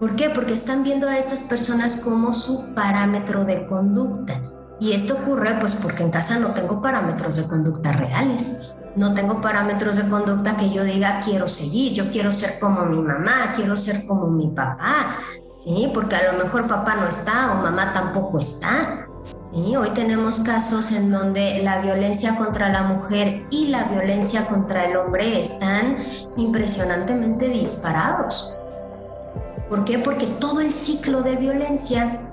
¿Por 0.00 0.14
qué? 0.14 0.30
Porque 0.30 0.54
están 0.54 0.84
viendo 0.84 1.08
a 1.08 1.18
estas 1.18 1.44
personas 1.44 1.96
como 1.96 2.32
su 2.32 2.72
parámetro 2.74 3.44
de 3.44 3.66
conducta. 3.66 4.40
Y 4.80 4.92
esto 4.92 5.14
ocurre 5.14 5.56
pues 5.58 5.74
porque 5.74 6.04
en 6.04 6.10
casa 6.10 6.38
no 6.38 6.54
tengo 6.54 6.80
parámetros 6.80 7.36
de 7.36 7.48
conducta 7.48 7.92
reales. 7.92 8.74
No 8.94 9.14
tengo 9.14 9.40
parámetros 9.40 9.96
de 9.96 10.08
conducta 10.08 10.56
que 10.56 10.70
yo 10.70 10.84
diga 10.84 11.20
quiero 11.24 11.48
seguir, 11.48 11.94
yo 11.94 12.10
quiero 12.10 12.32
ser 12.32 12.58
como 12.60 12.84
mi 12.84 13.00
mamá, 13.00 13.52
quiero 13.54 13.76
ser 13.76 14.06
como 14.06 14.28
mi 14.28 14.48
papá, 14.48 15.16
¿sí? 15.68 15.90
Porque 15.92 16.16
a 16.16 16.32
lo 16.32 16.42
mejor 16.42 16.66
papá 16.66 16.96
no 16.96 17.06
está 17.06 17.52
o 17.52 17.56
mamá 17.56 17.92
tampoco 17.92 18.38
está. 18.38 19.06
¿sí? 19.52 19.76
Hoy 19.76 19.90
tenemos 19.90 20.40
casos 20.40 20.92
en 20.92 21.10
donde 21.10 21.62
la 21.62 21.78
violencia 21.80 22.36
contra 22.36 22.70
la 22.70 22.82
mujer 22.84 23.46
y 23.50 23.68
la 23.68 23.84
violencia 23.84 24.46
contra 24.46 24.86
el 24.86 24.96
hombre 24.96 25.40
están 25.40 25.96
impresionantemente 26.36 27.48
disparados. 27.48 28.56
¿Por 29.68 29.84
qué? 29.84 29.98
Porque 29.98 30.26
todo 30.26 30.60
el 30.60 30.72
ciclo 30.72 31.20
de 31.20 31.36
violencia 31.36 32.27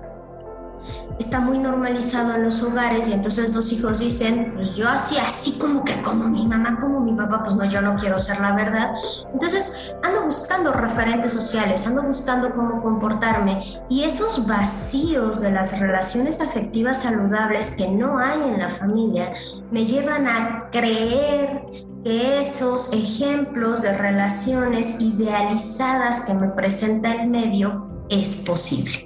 está 1.19 1.39
muy 1.39 1.59
normalizado 1.59 2.35
en 2.35 2.43
los 2.43 2.61
hogares 2.63 3.09
y 3.09 3.13
entonces 3.13 3.53
los 3.53 3.71
hijos 3.71 3.99
dicen, 3.99 4.53
pues 4.55 4.75
yo 4.75 4.89
así, 4.89 5.17
así 5.17 5.57
como 5.59 5.83
que 5.83 6.01
como 6.01 6.27
mi 6.27 6.45
mamá, 6.45 6.77
como 6.79 6.99
mi 6.99 7.13
papá, 7.13 7.43
pues 7.43 7.55
no, 7.55 7.65
yo 7.65 7.81
no 7.81 7.95
quiero 7.95 8.19
ser 8.19 8.39
la 8.41 8.53
verdad. 8.53 8.93
Entonces 9.33 9.95
ando 10.03 10.23
buscando 10.23 10.71
referentes 10.73 11.31
sociales, 11.31 11.85
ando 11.87 12.03
buscando 12.03 12.53
cómo 12.53 12.81
comportarme 12.81 13.61
y 13.89 14.03
esos 14.03 14.45
vacíos 14.47 15.41
de 15.41 15.51
las 15.51 15.79
relaciones 15.79 16.41
afectivas 16.41 17.01
saludables 17.01 17.75
que 17.75 17.89
no 17.89 18.17
hay 18.17 18.41
en 18.41 18.59
la 18.59 18.69
familia 18.69 19.33
me 19.71 19.85
llevan 19.85 20.27
a 20.27 20.69
creer 20.71 21.65
que 22.03 22.41
esos 22.41 22.93
ejemplos 22.93 23.81
de 23.81 23.97
relaciones 23.97 24.97
idealizadas 24.99 26.21
que 26.21 26.33
me 26.33 26.49
presenta 26.49 27.13
el 27.13 27.29
medio 27.29 27.87
es 28.09 28.37
posible. 28.37 29.04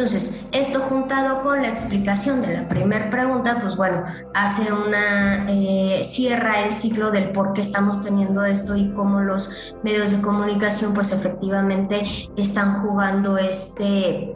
Entonces, 0.00 0.48
esto 0.52 0.80
juntado 0.80 1.42
con 1.42 1.60
la 1.60 1.68
explicación 1.68 2.40
de 2.40 2.54
la 2.54 2.68
primera 2.70 3.10
pregunta, 3.10 3.58
pues 3.60 3.76
bueno, 3.76 4.02
hace 4.32 4.72
una, 4.72 5.44
eh, 5.46 6.00
cierra 6.04 6.62
el 6.64 6.72
ciclo 6.72 7.10
del 7.10 7.32
por 7.32 7.52
qué 7.52 7.60
estamos 7.60 8.02
teniendo 8.02 8.42
esto 8.46 8.76
y 8.76 8.94
cómo 8.94 9.20
los 9.20 9.76
medios 9.82 10.12
de 10.12 10.22
comunicación 10.22 10.94
pues 10.94 11.12
efectivamente 11.12 12.02
están 12.34 12.80
jugando 12.80 13.36
este, 13.36 14.34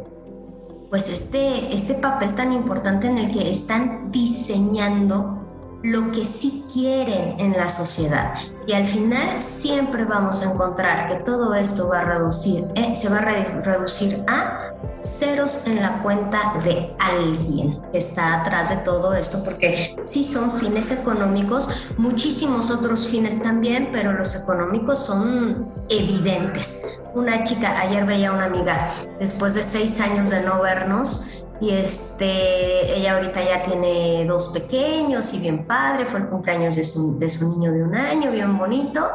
pues 0.90 1.08
este, 1.08 1.74
este 1.74 1.94
papel 1.94 2.34
tan 2.34 2.52
importante 2.52 3.06
en 3.06 3.16
el 3.16 3.32
que 3.32 3.50
están 3.50 4.10
diseñando 4.12 5.43
lo 5.84 6.10
que 6.10 6.24
sí 6.24 6.64
quieren 6.72 7.38
en 7.38 7.52
la 7.52 7.68
sociedad. 7.68 8.34
Y 8.66 8.72
al 8.72 8.86
final 8.86 9.42
siempre 9.42 10.06
vamos 10.06 10.40
a 10.40 10.50
encontrar 10.50 11.08
que 11.08 11.16
todo 11.16 11.54
esto 11.54 11.90
va 11.90 12.00
a 12.00 12.04
reducir, 12.04 12.66
eh, 12.74 12.96
se 12.96 13.10
va 13.10 13.18
a 13.18 13.60
reducir 13.60 14.24
a 14.26 14.72
ceros 15.00 15.66
en 15.66 15.82
la 15.82 16.02
cuenta 16.02 16.54
de 16.64 16.96
alguien 16.98 17.82
que 17.92 17.98
está 17.98 18.40
atrás 18.40 18.70
de 18.70 18.76
todo 18.76 19.12
esto, 19.12 19.44
porque 19.44 19.94
sí 20.02 20.24
son 20.24 20.52
fines 20.58 20.90
económicos, 20.90 21.92
muchísimos 21.98 22.70
otros 22.70 23.08
fines 23.08 23.42
también, 23.42 23.90
pero 23.92 24.14
los 24.14 24.42
económicos 24.42 25.00
son 25.00 25.70
evidentes. 25.90 27.02
Una 27.14 27.44
chica, 27.44 27.78
ayer 27.78 28.06
veía 28.06 28.32
una 28.32 28.46
amiga, 28.46 28.88
después 29.20 29.52
de 29.52 29.62
seis 29.62 30.00
años 30.00 30.30
de 30.30 30.40
no 30.42 30.62
vernos, 30.62 31.43
y 31.60 31.70
este, 31.70 32.96
ella 32.98 33.14
ahorita 33.14 33.40
ya 33.42 33.62
tiene 33.64 34.24
dos 34.26 34.48
pequeños 34.48 35.32
y 35.34 35.38
bien 35.38 35.66
padre, 35.66 36.06
fue 36.06 36.20
el 36.20 36.28
cumpleaños 36.28 36.76
de 36.76 36.84
su, 36.84 37.18
de 37.18 37.30
su 37.30 37.52
niño 37.52 37.72
de 37.72 37.82
un 37.82 37.94
año, 37.94 38.30
bien 38.30 38.58
bonito. 38.58 39.08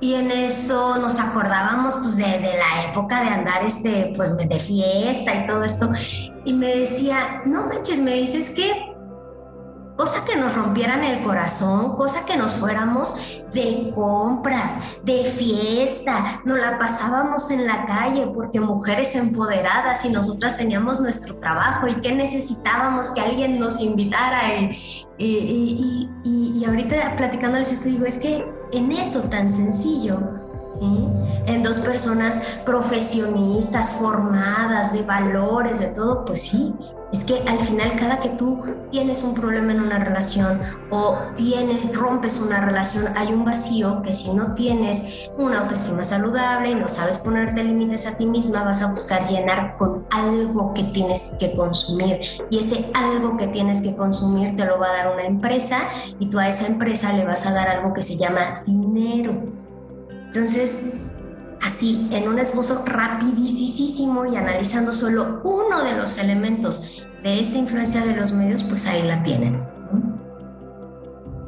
Y 0.00 0.14
en 0.14 0.30
eso 0.30 0.98
nos 0.98 1.18
acordábamos 1.18 1.96
pues 1.96 2.18
de, 2.18 2.24
de, 2.24 2.52
la 2.56 2.90
época 2.90 3.20
de 3.20 3.30
andar 3.30 3.64
este, 3.64 4.12
pues 4.14 4.36
de 4.36 4.60
fiesta 4.60 5.34
y 5.34 5.46
todo 5.48 5.64
esto. 5.64 5.90
Y 6.44 6.52
me 6.52 6.76
decía, 6.76 7.42
no 7.46 7.66
manches, 7.66 8.00
me 8.00 8.14
dices 8.14 8.50
que 8.50 8.87
cosa 9.98 10.24
que 10.24 10.36
nos 10.36 10.54
rompieran 10.54 11.02
el 11.02 11.24
corazón, 11.24 11.96
cosa 11.96 12.24
que 12.24 12.36
nos 12.36 12.54
fuéramos 12.54 13.42
de 13.52 13.90
compras, 13.92 14.78
de 15.02 15.24
fiesta, 15.24 16.40
nos 16.44 16.56
la 16.56 16.78
pasábamos 16.78 17.50
en 17.50 17.66
la 17.66 17.84
calle 17.84 18.28
porque 18.32 18.60
mujeres 18.60 19.16
empoderadas 19.16 20.04
y 20.04 20.10
nosotras 20.10 20.56
teníamos 20.56 21.00
nuestro 21.00 21.40
trabajo 21.40 21.88
y 21.88 21.94
que 21.94 22.12
necesitábamos 22.14 23.10
que 23.10 23.22
alguien 23.22 23.58
nos 23.58 23.80
invitara. 23.80 24.54
Y, 24.54 24.70
y, 25.18 26.08
y, 26.22 26.58
y 26.60 26.64
ahorita 26.64 27.16
platicándoles 27.16 27.72
esto 27.72 27.88
digo, 27.88 28.06
es 28.06 28.18
que 28.18 28.46
en 28.70 28.92
eso 28.92 29.22
tan 29.22 29.50
sencillo, 29.50 30.20
en 30.80 31.62
dos 31.62 31.80
personas 31.80 32.60
profesionistas, 32.64 33.94
formadas, 33.94 34.92
de 34.92 35.02
valores, 35.02 35.80
de 35.80 35.88
todo, 35.88 36.24
pues 36.24 36.42
sí, 36.42 36.72
es 37.12 37.24
que 37.24 37.42
al 37.48 37.58
final 37.60 37.96
cada 37.98 38.20
que 38.20 38.30
tú 38.30 38.64
tienes 38.90 39.22
un 39.24 39.34
problema 39.34 39.72
en 39.72 39.80
una 39.80 39.98
relación 39.98 40.60
o 40.90 41.16
tienes, 41.36 41.94
rompes 41.94 42.40
una 42.40 42.60
relación, 42.60 43.16
hay 43.16 43.32
un 43.32 43.44
vacío 43.44 44.02
que 44.02 44.12
si 44.12 44.32
no 44.32 44.54
tienes 44.54 45.30
una 45.38 45.60
autoestima 45.60 46.04
saludable 46.04 46.70
y 46.70 46.74
no 46.74 46.88
sabes 46.88 47.18
ponerte 47.18 47.64
límites 47.64 48.06
a 48.06 48.16
ti 48.16 48.26
misma, 48.26 48.64
vas 48.64 48.82
a 48.82 48.90
buscar 48.90 49.22
llenar 49.24 49.76
con 49.76 50.06
algo 50.10 50.74
que 50.74 50.84
tienes 50.84 51.32
que 51.38 51.52
consumir. 51.52 52.20
Y 52.50 52.58
ese 52.58 52.90
algo 52.94 53.36
que 53.36 53.46
tienes 53.48 53.80
que 53.80 53.96
consumir 53.96 54.56
te 54.56 54.64
lo 54.64 54.78
va 54.78 54.88
a 54.88 54.92
dar 54.92 55.12
una 55.12 55.24
empresa 55.24 55.78
y 56.18 56.26
tú 56.26 56.38
a 56.38 56.48
esa 56.48 56.66
empresa 56.66 57.12
le 57.12 57.24
vas 57.24 57.46
a 57.46 57.52
dar 57.52 57.68
algo 57.68 57.92
que 57.92 58.02
se 58.02 58.16
llama 58.16 58.62
dinero. 58.66 59.32
Entonces, 60.26 60.94
así 61.62 62.08
en 62.12 62.28
un 62.28 62.38
esbozo 62.38 62.84
rapidísimo 62.84 64.26
y 64.26 64.36
analizando 64.36 64.92
solo 64.92 65.40
uno 65.44 65.82
de 65.84 65.96
los 65.96 66.18
elementos 66.18 67.08
de 67.22 67.40
esta 67.40 67.58
influencia 67.58 68.04
de 68.04 68.16
los 68.16 68.32
medios, 68.32 68.62
pues 68.62 68.86
ahí 68.86 69.02
la 69.02 69.22
tienen. 69.22 69.62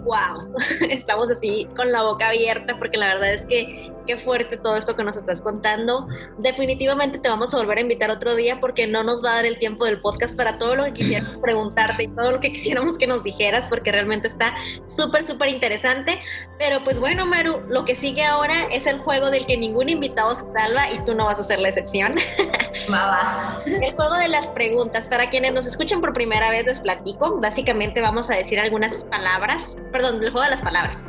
Wow, 0.05 0.55
estamos 0.91 1.31
así 1.31 1.69
con 1.77 1.93
la 1.93 2.03
boca 2.03 2.29
abierta 2.29 2.77
porque 2.79 2.97
la 2.97 3.15
verdad 3.15 3.35
es 3.35 3.43
que 3.43 3.93
qué 4.11 4.17
fuerte 4.17 4.57
todo 4.57 4.75
esto 4.75 4.97
que 4.97 5.05
nos 5.05 5.17
estás 5.17 5.41
contando. 5.41 6.09
Definitivamente 6.39 7.21
te 7.21 7.29
vamos 7.29 7.55
a 7.55 7.59
volver 7.59 7.79
a 7.79 7.81
invitar 7.81 8.11
otro 8.11 8.35
día 8.35 8.59
porque 8.61 8.89
no 8.89 9.05
nos 9.05 9.25
va 9.25 9.35
a 9.35 9.35
dar 9.37 9.47
el 9.47 9.57
tiempo 9.61 9.85
del 9.85 10.01
podcast 10.01 10.37
para 10.37 10.59
todo 10.59 10.75
lo 10.75 10.83
que 10.83 10.93
quisiéramos 10.95 11.37
preguntarte 11.43 12.03
y 12.03 12.09
todo 12.09 12.33
lo 12.33 12.41
que 12.41 12.53
quisiéramos 12.53 12.99
que 12.99 13.07
nos 13.07 13.23
dijeras 13.23 13.69
porque 13.69 13.93
realmente 13.93 14.27
está 14.27 14.53
súper, 14.89 15.23
súper 15.23 15.51
interesante. 15.51 16.21
Pero 16.59 16.81
pues 16.81 16.99
bueno, 16.99 17.25
Maru, 17.25 17.63
lo 17.69 17.85
que 17.85 17.95
sigue 17.95 18.25
ahora 18.25 18.67
es 18.73 18.89
el 18.89 18.99
juego 18.99 19.31
del 19.31 19.47
que 19.47 19.57
ningún 19.57 19.89
invitado 19.89 20.35
se 20.35 20.53
salva 20.53 20.91
y 20.91 20.99
tú 21.05 21.15
no 21.15 21.27
vas 21.27 21.39
a 21.39 21.45
ser 21.45 21.61
la 21.61 21.69
excepción. 21.69 22.17
Va, 22.93 23.07
va. 23.07 23.63
El 23.67 23.95
juego 23.95 24.15
de 24.15 24.29
las 24.29 24.49
preguntas. 24.51 25.09
Para 25.09 25.29
quienes 25.29 25.53
nos 25.53 25.67
escuchan 25.67 26.01
por 26.01 26.13
primera 26.13 26.51
vez, 26.51 26.67
les 26.67 26.79
platico. 26.79 27.41
Básicamente 27.41 28.01
vamos 28.01 28.31
a 28.31 28.37
decir 28.37 28.61
algunas 28.61 29.05
palabras, 29.07 29.77
perdón, 29.91 30.23
el 30.23 30.31
juego 30.31 30.45
de 30.45 30.51
las 30.51 30.63
palabras 30.63 31.05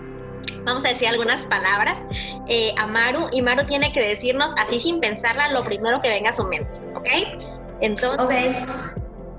vamos 0.64 0.86
a 0.86 0.90
decir 0.90 1.08
algunas 1.08 1.46
palabras 1.46 1.98
eh, 2.48 2.74
a 2.78 2.88
Maru 2.88 3.28
y 3.32 3.42
Maru 3.42 3.66
tiene 3.66 3.92
que 3.92 4.02
decirnos 4.02 4.54
así 4.62 4.80
sin 4.80 5.00
pensarla 5.00 5.50
lo 5.52 5.64
primero 5.64 6.02
que 6.02 6.10
venga 6.10 6.30
a 6.30 6.34
su 6.34 6.44
mente, 6.46 6.72
¿ok? 6.96 7.08
Entonces, 7.82 8.56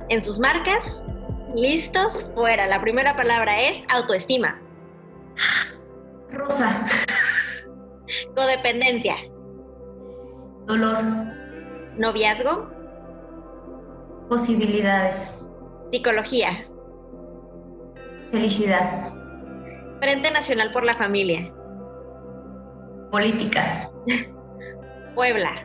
en 0.08 0.22
sus 0.22 0.38
marcas, 0.38 1.02
listos, 1.54 2.30
fuera. 2.34 2.66
La 2.66 2.80
primera 2.80 3.16
palabra 3.16 3.60
es 3.60 3.84
autoestima. 3.92 4.60
Rosa. 6.30 6.86
Codependencia. 8.34 9.16
Dolor. 10.66 11.02
Noviazgo. 11.96 12.70
Posibilidades. 14.28 15.46
Psicología. 15.90 16.66
Felicidad. 18.32 19.11
Frente 20.02 20.32
Nacional 20.32 20.72
por 20.72 20.82
la 20.82 20.96
Familia. 20.96 21.54
Política. 23.12 23.88
Puebla. 25.14 25.64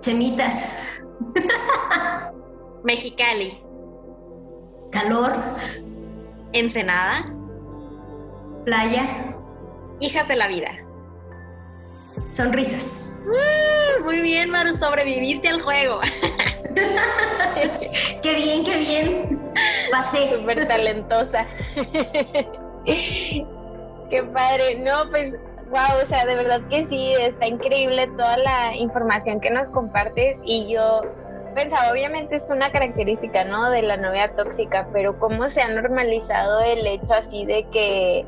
Semitas. 0.00 1.08
Mexicali. 2.82 3.62
Calor. 4.90 5.32
Ensenada. 6.52 7.32
Playa. 8.64 9.36
Hijas 10.00 10.26
de 10.26 10.34
la 10.34 10.48
vida. 10.48 10.70
Sonrisas. 12.32 13.16
Uh, 13.24 14.02
muy 14.02 14.18
bien, 14.22 14.50
Maru, 14.50 14.76
sobreviviste 14.76 15.46
al 15.46 15.62
juego. 15.62 16.00
qué 18.22 18.34
bien, 18.34 18.64
qué 18.64 18.78
bien. 18.78 19.52
Pasé. 19.92 20.36
Súper 20.36 20.66
talentosa. 20.66 21.46
Qué 24.10 24.22
padre. 24.34 24.78
No, 24.80 25.10
pues, 25.10 25.32
wow, 25.70 26.02
o 26.04 26.06
sea, 26.08 26.24
de 26.26 26.36
verdad 26.36 26.60
que 26.68 26.84
sí, 26.84 27.14
está 27.18 27.46
increíble 27.46 28.08
toda 28.08 28.36
la 28.36 28.76
información 28.76 29.40
que 29.40 29.50
nos 29.50 29.70
compartes 29.70 30.40
y 30.44 30.72
yo 30.72 31.02
pensaba, 31.54 31.90
obviamente 31.90 32.36
es 32.36 32.48
una 32.50 32.70
característica, 32.70 33.44
¿no? 33.44 33.70
De 33.70 33.82
la 33.82 33.96
novia 33.96 34.34
tóxica, 34.34 34.88
pero 34.92 35.18
cómo 35.18 35.48
se 35.48 35.62
ha 35.62 35.68
normalizado 35.68 36.60
el 36.60 36.86
hecho 36.86 37.14
así 37.14 37.44
de 37.44 37.64
que 37.72 38.26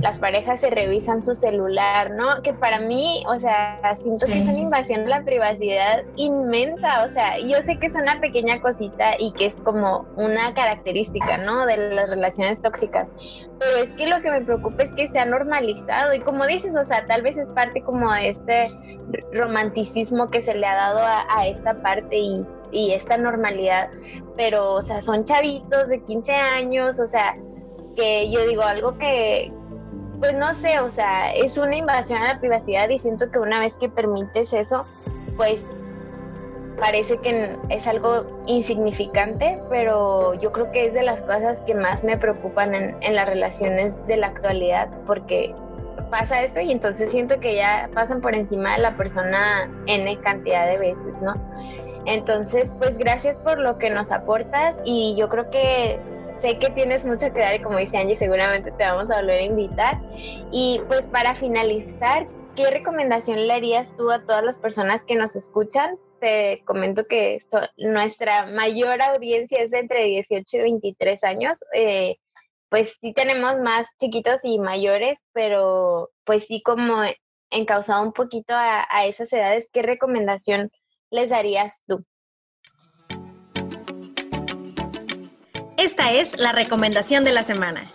las 0.00 0.18
parejas 0.18 0.60
se 0.60 0.70
revisan 0.70 1.20
su 1.20 1.34
celular, 1.34 2.12
¿no? 2.12 2.42
Que 2.42 2.54
para 2.54 2.80
mí, 2.80 3.24
o 3.26 3.38
sea, 3.38 3.80
siento 3.98 4.26
que 4.26 4.38
es 4.38 4.48
una 4.48 4.58
invasión 4.58 5.02
de 5.02 5.10
la 5.10 5.24
privacidad 5.24 6.04
inmensa, 6.16 7.04
o 7.04 7.10
sea, 7.10 7.38
yo 7.38 7.56
sé 7.64 7.76
que 7.78 7.86
es 7.86 7.94
una 7.94 8.20
pequeña 8.20 8.60
cosita 8.60 9.12
y 9.18 9.32
que 9.32 9.46
es 9.46 9.54
como 9.56 10.06
una 10.16 10.54
característica, 10.54 11.38
¿no? 11.38 11.66
De 11.66 11.76
las 11.94 12.10
relaciones 12.10 12.62
tóxicas, 12.62 13.08
pero 13.58 13.84
es 13.84 13.92
que 13.94 14.06
lo 14.06 14.22
que 14.22 14.30
me 14.30 14.40
preocupa 14.42 14.84
es 14.84 14.92
que 14.94 15.08
se 15.08 15.18
ha 15.18 15.26
normalizado 15.26 16.14
y 16.14 16.20
como 16.20 16.46
dices, 16.46 16.74
o 16.76 16.84
sea, 16.84 17.06
tal 17.06 17.22
vez 17.22 17.36
es 17.36 17.48
parte 17.48 17.82
como 17.82 18.12
de 18.12 18.30
este 18.30 18.68
romanticismo 19.32 20.30
que 20.30 20.42
se 20.42 20.54
le 20.54 20.66
ha 20.66 20.74
dado 20.76 21.00
a, 21.00 21.46
esta 21.46 21.82
parte 21.82 22.16
y, 22.16 22.46
y 22.70 22.92
esta 22.92 23.18
normalidad, 23.18 23.90
pero, 24.36 24.74
o 24.74 24.82
sea, 24.82 25.02
son 25.02 25.24
chavitos 25.24 25.88
de 25.88 26.00
15 26.04 26.32
años, 26.32 27.00
o 27.00 27.08
sea, 27.08 27.36
que 27.96 28.30
yo 28.30 28.46
digo 28.46 28.62
algo 28.62 28.96
que, 28.96 29.52
pues 30.20 30.34
no 30.34 30.54
sé, 30.54 30.78
o 30.80 30.90
sea, 30.90 31.32
es 31.32 31.56
una 31.56 31.74
invasión 31.74 32.22
a 32.22 32.34
la 32.34 32.40
privacidad 32.40 32.88
y 32.90 32.98
siento 32.98 33.30
que 33.30 33.38
una 33.38 33.58
vez 33.58 33.76
que 33.78 33.88
permites 33.88 34.52
eso, 34.52 34.86
pues 35.36 35.64
parece 36.78 37.18
que 37.18 37.56
es 37.70 37.86
algo 37.86 38.42
insignificante, 38.46 39.60
pero 39.70 40.34
yo 40.34 40.52
creo 40.52 40.70
que 40.72 40.86
es 40.86 40.94
de 40.94 41.02
las 41.02 41.22
cosas 41.22 41.60
que 41.62 41.74
más 41.74 42.04
me 42.04 42.18
preocupan 42.18 42.74
en, 42.74 43.14
las 43.14 43.28
relaciones 43.28 43.94
de 44.06 44.18
la 44.18 44.28
actualidad, 44.28 44.88
porque 45.06 45.54
pasa 46.10 46.42
eso 46.42 46.60
y 46.60 46.70
entonces 46.70 47.10
siento 47.10 47.40
que 47.40 47.54
ya 47.54 47.88
pasan 47.94 48.20
por 48.20 48.34
encima 48.34 48.74
de 48.74 48.82
la 48.82 48.96
persona 48.96 49.70
N 49.86 50.20
cantidad 50.20 50.66
de 50.66 50.78
veces, 50.78 51.22
¿no? 51.22 51.34
Entonces, 52.06 52.70
pues 52.78 52.96
gracias 52.98 53.36
por 53.38 53.58
lo 53.58 53.78
que 53.78 53.90
nos 53.90 54.10
aportas 54.10 54.76
y 54.84 55.14
yo 55.16 55.28
creo 55.28 55.50
que 55.50 56.00
sé 56.40 56.58
que 56.58 56.70
tienes 56.70 57.04
mucho 57.04 57.32
que 57.32 57.40
dar 57.40 57.54
y 57.54 57.62
como 57.62 57.78
dice 57.78 57.96
Angie, 57.96 58.16
seguramente 58.16 58.70
te 58.72 58.84
vamos 58.84 59.10
a 59.10 59.20
volver 59.20 59.40
a 59.40 59.44
invitar. 59.44 60.00
Y 60.50 60.80
pues 60.88 61.06
para 61.06 61.34
finalizar, 61.34 62.26
¿qué 62.56 62.70
recomendación 62.70 63.46
le 63.46 63.52
harías 63.52 63.94
tú 63.96 64.10
a 64.10 64.24
todas 64.24 64.42
las 64.44 64.58
personas 64.58 65.04
que 65.04 65.16
nos 65.16 65.36
escuchan? 65.36 65.96
Te 66.20 66.62
comento 66.66 67.06
que 67.06 67.44
nuestra 67.76 68.46
mayor 68.46 69.02
audiencia 69.02 69.62
es 69.62 69.70
de 69.70 69.78
entre 69.78 70.04
18 70.04 70.56
y 70.56 70.60
23 70.60 71.24
años. 71.24 71.58
Eh, 71.74 72.16
pues 72.68 72.98
sí 73.00 73.12
tenemos 73.12 73.58
más 73.60 73.88
chiquitos 73.98 74.40
y 74.44 74.58
mayores, 74.58 75.18
pero 75.32 76.10
pues 76.24 76.46
sí 76.46 76.62
como 76.62 77.02
encausado 77.50 78.02
un 78.02 78.12
poquito 78.12 78.54
a, 78.54 78.86
a 78.90 79.06
esas 79.06 79.32
edades, 79.32 79.68
¿qué 79.72 79.82
recomendación 79.82 80.70
les 81.10 81.30
darías 81.30 81.82
tú? 81.86 82.04
Esta 85.80 86.12
es 86.12 86.38
la 86.38 86.52
recomendación 86.52 87.24
de 87.24 87.32
la 87.32 87.42
semana. 87.42 87.90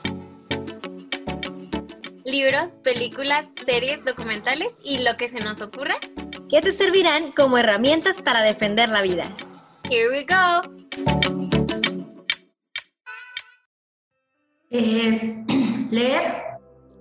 Libros, 2.24 2.80
películas, 2.84 3.46
series, 3.64 4.04
documentales 4.04 4.70
y 4.84 5.04
lo 5.04 5.16
que 5.18 5.30
se 5.30 5.44
nos 5.44 5.62
ocurra. 5.62 5.98
Que 6.50 6.62
te 6.62 6.72
servirán 6.72 7.32
como 7.32 7.60
herramientas 7.60 8.24
para 8.24 8.42
defender 8.42 8.90
la 8.90 9.04
vida. 9.04 9.26
Here 9.88 10.10
we 10.10 10.26
go. 10.26 10.64
Eh, 14.72 15.46
leer. 15.92 16.42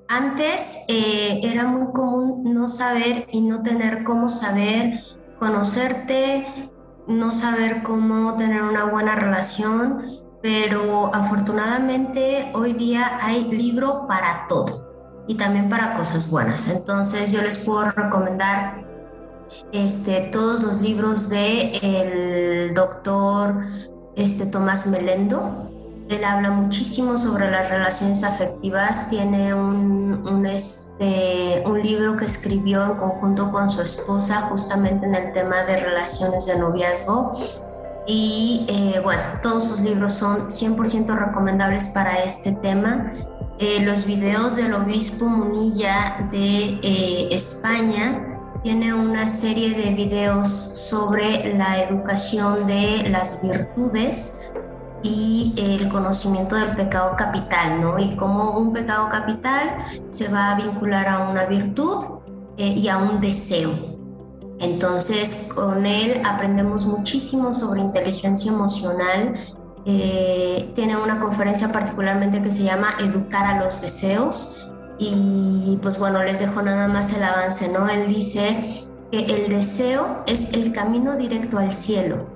Antes 0.06 0.84
eh, 0.88 1.40
era 1.44 1.64
muy 1.64 1.94
común 1.94 2.52
no 2.52 2.68
saber 2.68 3.26
y 3.32 3.40
no 3.40 3.62
tener 3.62 4.04
cómo 4.04 4.28
saber, 4.28 5.00
conocerte, 5.38 6.68
no 7.06 7.32
saber 7.32 7.82
cómo 7.82 8.36
tener 8.36 8.60
una 8.60 8.84
buena 8.84 9.14
relación 9.14 10.23
pero 10.44 11.10
afortunadamente 11.14 12.52
hoy 12.54 12.74
día 12.74 13.18
hay 13.22 13.44
libro 13.44 14.06
para 14.06 14.46
todo 14.46 15.24
y 15.26 15.36
también 15.36 15.70
para 15.70 15.94
cosas 15.94 16.30
buenas. 16.30 16.68
Entonces 16.68 17.32
yo 17.32 17.40
les 17.40 17.56
puedo 17.56 17.90
recomendar 17.90 18.84
este, 19.72 20.28
todos 20.30 20.62
los 20.62 20.82
libros 20.82 21.30
de 21.30 22.70
doctor 22.74 23.58
este, 24.16 24.44
Tomás 24.44 24.86
Melendo. 24.86 25.70
Él 26.10 26.22
habla 26.22 26.50
muchísimo 26.50 27.16
sobre 27.16 27.50
las 27.50 27.70
relaciones 27.70 28.22
afectivas, 28.22 29.08
tiene 29.08 29.54
un, 29.54 30.44
este, 30.44 31.62
un 31.64 31.80
libro 31.82 32.18
que 32.18 32.26
escribió 32.26 32.84
en 32.84 32.98
conjunto 32.98 33.50
con 33.50 33.70
su 33.70 33.80
esposa 33.80 34.42
justamente 34.42 35.06
en 35.06 35.14
el 35.14 35.32
tema 35.32 35.62
de 35.62 35.78
relaciones 35.78 36.44
de 36.44 36.58
noviazgo 36.58 37.32
y 38.06 38.66
eh, 38.68 39.00
bueno, 39.02 39.22
todos 39.42 39.64
sus 39.64 39.80
libros 39.80 40.14
son 40.14 40.48
100% 40.48 41.16
recomendables 41.16 41.88
para 41.90 42.22
este 42.22 42.52
tema. 42.52 43.12
Eh, 43.58 43.80
los 43.82 44.04
videos 44.04 44.56
del 44.56 44.74
obispo 44.74 45.26
Munilla 45.26 46.28
de 46.30 46.80
eh, 46.82 47.28
España 47.30 48.28
tiene 48.62 48.92
una 48.92 49.26
serie 49.26 49.74
de 49.74 49.94
videos 49.94 50.48
sobre 50.48 51.54
la 51.56 51.82
educación 51.82 52.66
de 52.66 53.08
las 53.08 53.42
virtudes 53.42 54.52
y 55.02 55.54
el 55.56 55.88
conocimiento 55.88 56.56
del 56.56 56.74
pecado 56.74 57.14
capital, 57.16 57.80
¿no? 57.80 57.98
Y 57.98 58.16
cómo 58.16 58.58
un 58.58 58.72
pecado 58.72 59.08
capital 59.10 59.84
se 60.08 60.28
va 60.28 60.52
a 60.52 60.56
vincular 60.56 61.08
a 61.08 61.28
una 61.30 61.44
virtud 61.44 62.04
y 62.56 62.88
a 62.88 62.96
un 62.96 63.20
deseo. 63.20 63.93
Entonces, 64.60 65.48
con 65.54 65.86
él 65.86 66.22
aprendemos 66.24 66.86
muchísimo 66.86 67.54
sobre 67.54 67.80
inteligencia 67.80 68.52
emocional. 68.52 69.34
Eh, 69.86 70.72
tiene 70.74 70.96
una 70.96 71.20
conferencia 71.20 71.70
particularmente 71.72 72.40
que 72.42 72.50
se 72.50 72.64
llama 72.64 72.90
Educar 73.00 73.46
a 73.46 73.62
los 73.62 73.80
deseos. 73.80 74.70
Y 74.98 75.78
pues 75.82 75.98
bueno, 75.98 76.22
les 76.22 76.38
dejo 76.38 76.62
nada 76.62 76.86
más 76.86 77.12
el 77.12 77.22
avance, 77.22 77.68
¿no? 77.72 77.88
Él 77.88 78.06
dice 78.06 78.88
que 79.10 79.26
el 79.26 79.48
deseo 79.48 80.22
es 80.26 80.52
el 80.54 80.72
camino 80.72 81.16
directo 81.16 81.58
al 81.58 81.72
cielo, 81.72 82.26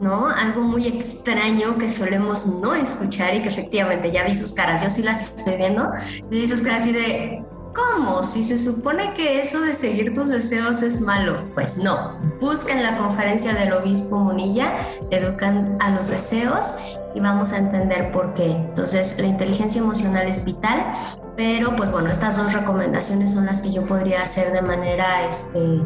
¿no? 0.00 0.28
Algo 0.28 0.62
muy 0.62 0.86
extraño 0.86 1.78
que 1.78 1.88
solemos 1.88 2.46
no 2.46 2.74
escuchar 2.74 3.34
y 3.34 3.42
que 3.42 3.48
efectivamente 3.48 4.10
ya 4.10 4.24
vi 4.24 4.34
sus 4.34 4.52
caras, 4.52 4.82
yo 4.82 4.90
sí 4.90 5.02
las 5.02 5.20
estoy 5.20 5.56
viendo, 5.56 5.90
vi 6.30 6.46
sus 6.46 6.62
caras 6.62 6.82
así 6.82 6.92
de, 6.92 7.44
¿Cómo? 7.74 8.24
Si 8.24 8.42
se 8.42 8.58
supone 8.58 9.14
que 9.14 9.40
eso 9.40 9.60
de 9.60 9.74
seguir 9.74 10.14
tus 10.14 10.28
deseos 10.28 10.82
es 10.82 11.00
malo. 11.00 11.38
Pues 11.54 11.76
no. 11.76 12.18
Busquen 12.40 12.82
la 12.82 12.98
conferencia 12.98 13.52
del 13.52 13.72
obispo 13.72 14.18
Munilla, 14.18 14.76
educan 15.10 15.76
a 15.80 15.90
los 15.90 16.08
deseos 16.08 16.98
y 17.14 17.20
vamos 17.20 17.52
a 17.52 17.58
entender 17.58 18.10
por 18.12 18.34
qué. 18.34 18.50
Entonces, 18.50 19.18
la 19.20 19.26
inteligencia 19.26 19.80
emocional 19.80 20.26
es 20.26 20.44
vital, 20.44 20.92
pero 21.36 21.76
pues 21.76 21.92
bueno, 21.92 22.10
estas 22.10 22.38
dos 22.38 22.52
recomendaciones 22.52 23.32
son 23.32 23.46
las 23.46 23.60
que 23.60 23.72
yo 23.72 23.86
podría 23.86 24.22
hacer 24.22 24.52
de 24.52 24.62
manera 24.62 25.26
este, 25.26 25.82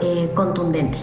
eh, 0.00 0.30
contundente. 0.34 0.98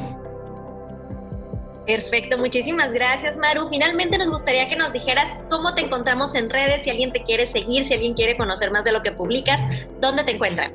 Perfecto, 1.90 2.38
muchísimas 2.38 2.94
gracias 2.94 3.36
Maru. 3.36 3.68
Finalmente 3.68 4.20
nos 4.20 4.30
gustaría 4.30 4.70
que 4.70 4.76
nos 4.76 4.94
dijeras 4.94 5.32
cómo 5.50 5.74
te 5.74 5.82
encontramos 5.82 6.36
en 6.36 6.48
redes, 6.48 6.84
si 6.84 6.92
alguien 6.92 7.12
te 7.12 7.24
quiere 7.24 7.48
seguir, 7.48 7.84
si 7.84 7.96
alguien 7.96 8.14
quiere 8.14 8.38
conocer 8.38 8.70
más 8.70 8.84
de 8.84 8.92
lo 8.92 9.02
que 9.02 9.12
publicas, 9.12 9.60
¿dónde 10.00 10.24
te 10.24 10.36
encuentran? 10.36 10.72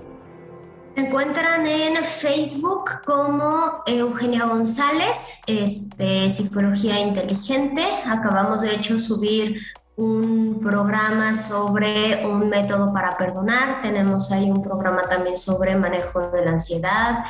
Me 0.97 1.07
encuentran 1.07 1.65
en 1.69 2.05
Facebook 2.05 2.91
como 3.07 3.85
Eugenia 3.87 4.47
González, 4.47 5.43
este, 5.47 6.29
Psicología 6.31 6.99
Inteligente. 6.99 7.85
Acabamos 8.07 8.63
de 8.63 8.75
hecho 8.75 8.99
subir 8.99 9.61
un 9.97 10.59
programa 10.61 11.35
sobre 11.35 12.27
un 12.27 12.49
método 12.49 12.93
para 12.93 13.17
perdonar, 13.17 13.81
tenemos 13.83 14.33
ahí 14.33 14.51
un 14.51 14.63
programa 14.63 15.03
también 15.03 15.37
sobre 15.37 15.77
manejo 15.77 16.31
de 16.33 16.45
la 16.45 16.51
ansiedad, 16.51 17.25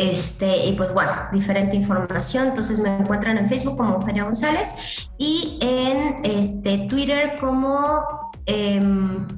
este, 0.00 0.66
y 0.66 0.72
pues 0.72 0.92
bueno, 0.94 1.12
diferente 1.32 1.76
información. 1.76 2.48
Entonces 2.48 2.80
me 2.80 2.96
encuentran 2.96 3.36
en 3.36 3.48
Facebook 3.48 3.76
como 3.76 3.96
Eugenia 3.96 4.24
González 4.24 5.08
y 5.18 5.58
en 5.60 6.24
este, 6.24 6.86
Twitter 6.88 7.36
como 7.38 8.04
em, 8.46 9.28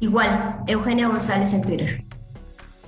igual, 0.00 0.62
Eugenia 0.66 1.08
González 1.08 1.54
en 1.54 1.62
Twitter 1.62 2.04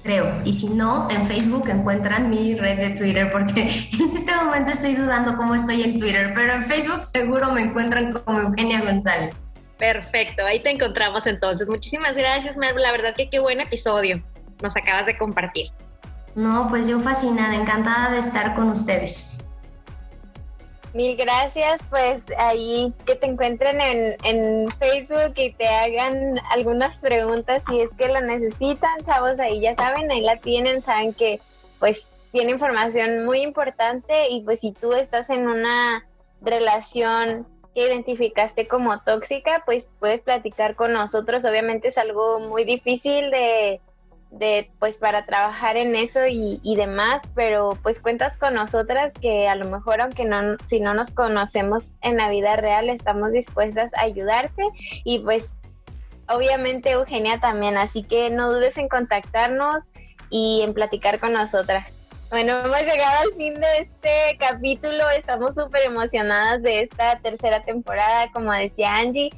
creo. 0.02 0.32
Y 0.44 0.54
si 0.54 0.68
no, 0.68 1.08
en 1.10 1.26
Facebook 1.26 1.68
encuentran 1.68 2.30
mi 2.30 2.54
red 2.54 2.78
de 2.78 2.90
Twitter, 2.90 3.28
porque 3.30 3.62
en 4.00 4.16
este 4.16 4.36
momento 4.36 4.70
estoy 4.70 4.94
dudando 4.94 5.36
cómo 5.36 5.56
estoy 5.56 5.82
en 5.82 5.98
Twitter, 5.98 6.32
pero 6.32 6.52
en 6.52 6.64
Facebook 6.64 7.02
seguro 7.02 7.50
me 7.50 7.62
encuentran 7.62 8.12
como 8.12 8.38
Eugenia 8.38 8.82
González. 8.82 9.34
Perfecto, 9.78 10.46
ahí 10.46 10.60
te 10.60 10.70
encontramos 10.70 11.26
entonces. 11.26 11.66
Muchísimas 11.66 12.14
gracias, 12.14 12.56
Mer. 12.56 12.76
La 12.76 12.92
verdad 12.92 13.14
que 13.16 13.28
qué 13.28 13.40
buen 13.40 13.60
episodio 13.60 14.22
nos 14.62 14.76
acabas 14.76 15.06
de 15.06 15.18
compartir. 15.18 15.70
No, 16.36 16.66
pues 16.68 16.86
yo 16.86 17.00
fascinada, 17.00 17.54
encantada 17.54 18.10
de 18.12 18.18
estar 18.18 18.54
con 18.54 18.68
ustedes. 18.68 19.42
Mil 20.92 21.16
gracias, 21.16 21.80
pues 21.88 22.22
ahí 22.38 22.92
que 23.06 23.16
te 23.16 23.26
encuentren 23.26 23.80
en, 23.80 24.16
en, 24.22 24.68
Facebook 24.72 25.32
y 25.36 25.52
te 25.52 25.66
hagan 25.66 26.38
algunas 26.50 26.98
preguntas 26.98 27.62
si 27.68 27.80
es 27.80 27.90
que 27.98 28.08
lo 28.08 28.20
necesitan, 28.20 28.98
chavos, 29.04 29.40
ahí 29.40 29.60
ya 29.60 29.74
saben, 29.74 30.10
ahí 30.10 30.20
la 30.20 30.36
tienen, 30.36 30.82
saben 30.82 31.14
que 31.14 31.40
pues 31.78 32.10
tiene 32.32 32.52
información 32.52 33.24
muy 33.24 33.40
importante 33.40 34.28
y 34.28 34.42
pues 34.42 34.60
si 34.60 34.72
tú 34.72 34.92
estás 34.92 35.30
en 35.30 35.48
una 35.48 36.06
relación 36.42 37.46
que 37.74 37.88
identificaste 37.88 38.68
como 38.68 39.00
tóxica, 39.00 39.62
pues 39.64 39.88
puedes 40.00 40.20
platicar 40.20 40.76
con 40.76 40.92
nosotros, 40.92 41.46
obviamente 41.46 41.88
es 41.88 41.98
algo 41.98 42.40
muy 42.40 42.64
difícil 42.64 43.30
de 43.30 43.80
de 44.30 44.70
pues 44.78 44.98
para 44.98 45.24
trabajar 45.24 45.76
en 45.76 45.94
eso 45.94 46.20
y, 46.26 46.74
demás, 46.76 47.22
pero 47.34 47.78
pues 47.82 48.00
cuentas 48.00 48.36
con 48.36 48.54
nosotras 48.54 49.14
que 49.14 49.48
a 49.48 49.54
lo 49.54 49.68
mejor 49.68 50.00
aunque 50.00 50.24
no, 50.24 50.56
si 50.64 50.80
no 50.80 50.94
nos 50.94 51.10
conocemos 51.10 51.90
en 52.02 52.16
la 52.16 52.30
vida 52.30 52.56
real, 52.56 52.88
estamos 52.90 53.32
dispuestas 53.32 53.92
a 53.94 54.02
ayudarte 54.02 54.62
y 55.04 55.20
pues 55.20 55.54
obviamente 56.28 56.90
Eugenia 56.90 57.40
también, 57.40 57.76
así 57.76 58.02
que 58.02 58.30
no 58.30 58.52
dudes 58.52 58.76
en 58.78 58.88
contactarnos 58.88 59.90
y 60.28 60.62
en 60.62 60.74
platicar 60.74 61.20
con 61.20 61.32
nosotras. 61.32 61.92
Bueno, 62.28 62.58
hemos 62.58 62.80
llegado 62.80 63.20
al 63.22 63.32
fin 63.34 63.54
de 63.54 63.78
este 63.78 64.36
capítulo, 64.38 65.08
estamos 65.10 65.54
súper 65.54 65.82
emocionadas 65.84 66.60
de 66.62 66.80
esta 66.82 67.16
tercera 67.20 67.62
temporada, 67.62 68.32
como 68.32 68.52
decía 68.52 68.96
Angie, 68.96 69.30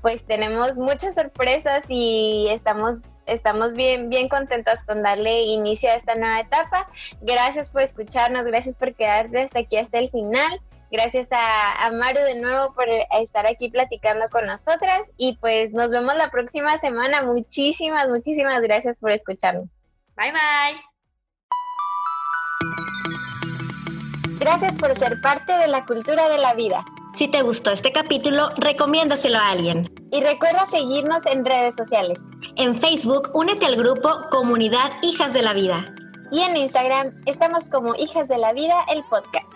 pues 0.00 0.24
tenemos 0.24 0.76
muchas 0.76 1.16
sorpresas 1.16 1.84
y 1.88 2.46
estamos 2.50 3.02
estamos 3.28 3.74
bien, 3.74 4.08
bien 4.08 4.28
contentas 4.28 4.82
con 4.84 5.02
darle 5.02 5.42
inicio 5.42 5.90
a 5.90 5.94
esta 5.94 6.14
nueva 6.14 6.40
etapa. 6.40 6.88
Gracias 7.20 7.68
por 7.68 7.82
escucharnos, 7.82 8.44
gracias 8.44 8.76
por 8.76 8.94
quedarte 8.94 9.42
hasta 9.42 9.60
aquí, 9.60 9.76
hasta 9.76 9.98
el 9.98 10.10
final. 10.10 10.60
Gracias 10.90 11.28
a, 11.30 11.86
a, 11.86 11.90
Maru 11.90 12.20
de 12.20 12.40
nuevo 12.40 12.72
por 12.74 12.86
estar 13.20 13.46
aquí 13.46 13.68
platicando 13.68 14.28
con 14.30 14.46
nosotras 14.46 15.10
y 15.18 15.36
pues 15.36 15.72
nos 15.72 15.90
vemos 15.90 16.16
la 16.16 16.30
próxima 16.30 16.78
semana. 16.78 17.22
Muchísimas, 17.22 18.08
muchísimas 18.08 18.62
gracias 18.62 18.98
por 18.98 19.10
escucharnos. 19.10 19.68
Bye 20.16 20.32
bye. 20.32 20.88
Gracias 24.38 24.74
por 24.76 24.96
ser 24.98 25.20
parte 25.20 25.52
de 25.52 25.68
la 25.68 25.84
cultura 25.84 26.28
de 26.28 26.38
la 26.38 26.54
vida. 26.54 26.84
Si 27.14 27.28
te 27.28 27.42
gustó 27.42 27.70
este 27.70 27.90
capítulo, 27.90 28.50
recomiéndaselo 28.56 29.38
a 29.38 29.50
alguien. 29.50 29.90
Y 30.12 30.22
recuerda 30.22 30.66
seguirnos 30.70 31.24
en 31.26 31.44
redes 31.44 31.74
sociales. 31.76 32.22
En 32.56 32.78
Facebook, 32.78 33.30
únete 33.34 33.66
al 33.66 33.76
grupo 33.76 34.08
Comunidad 34.30 34.92
Hijas 35.02 35.32
de 35.32 35.42
la 35.42 35.52
Vida. 35.52 35.92
Y 36.30 36.40
en 36.42 36.56
Instagram 36.56 37.14
estamos 37.26 37.68
como 37.70 37.94
Hijas 37.96 38.28
de 38.28 38.38
la 38.38 38.52
Vida, 38.52 38.74
el 38.88 39.02
podcast. 39.10 39.47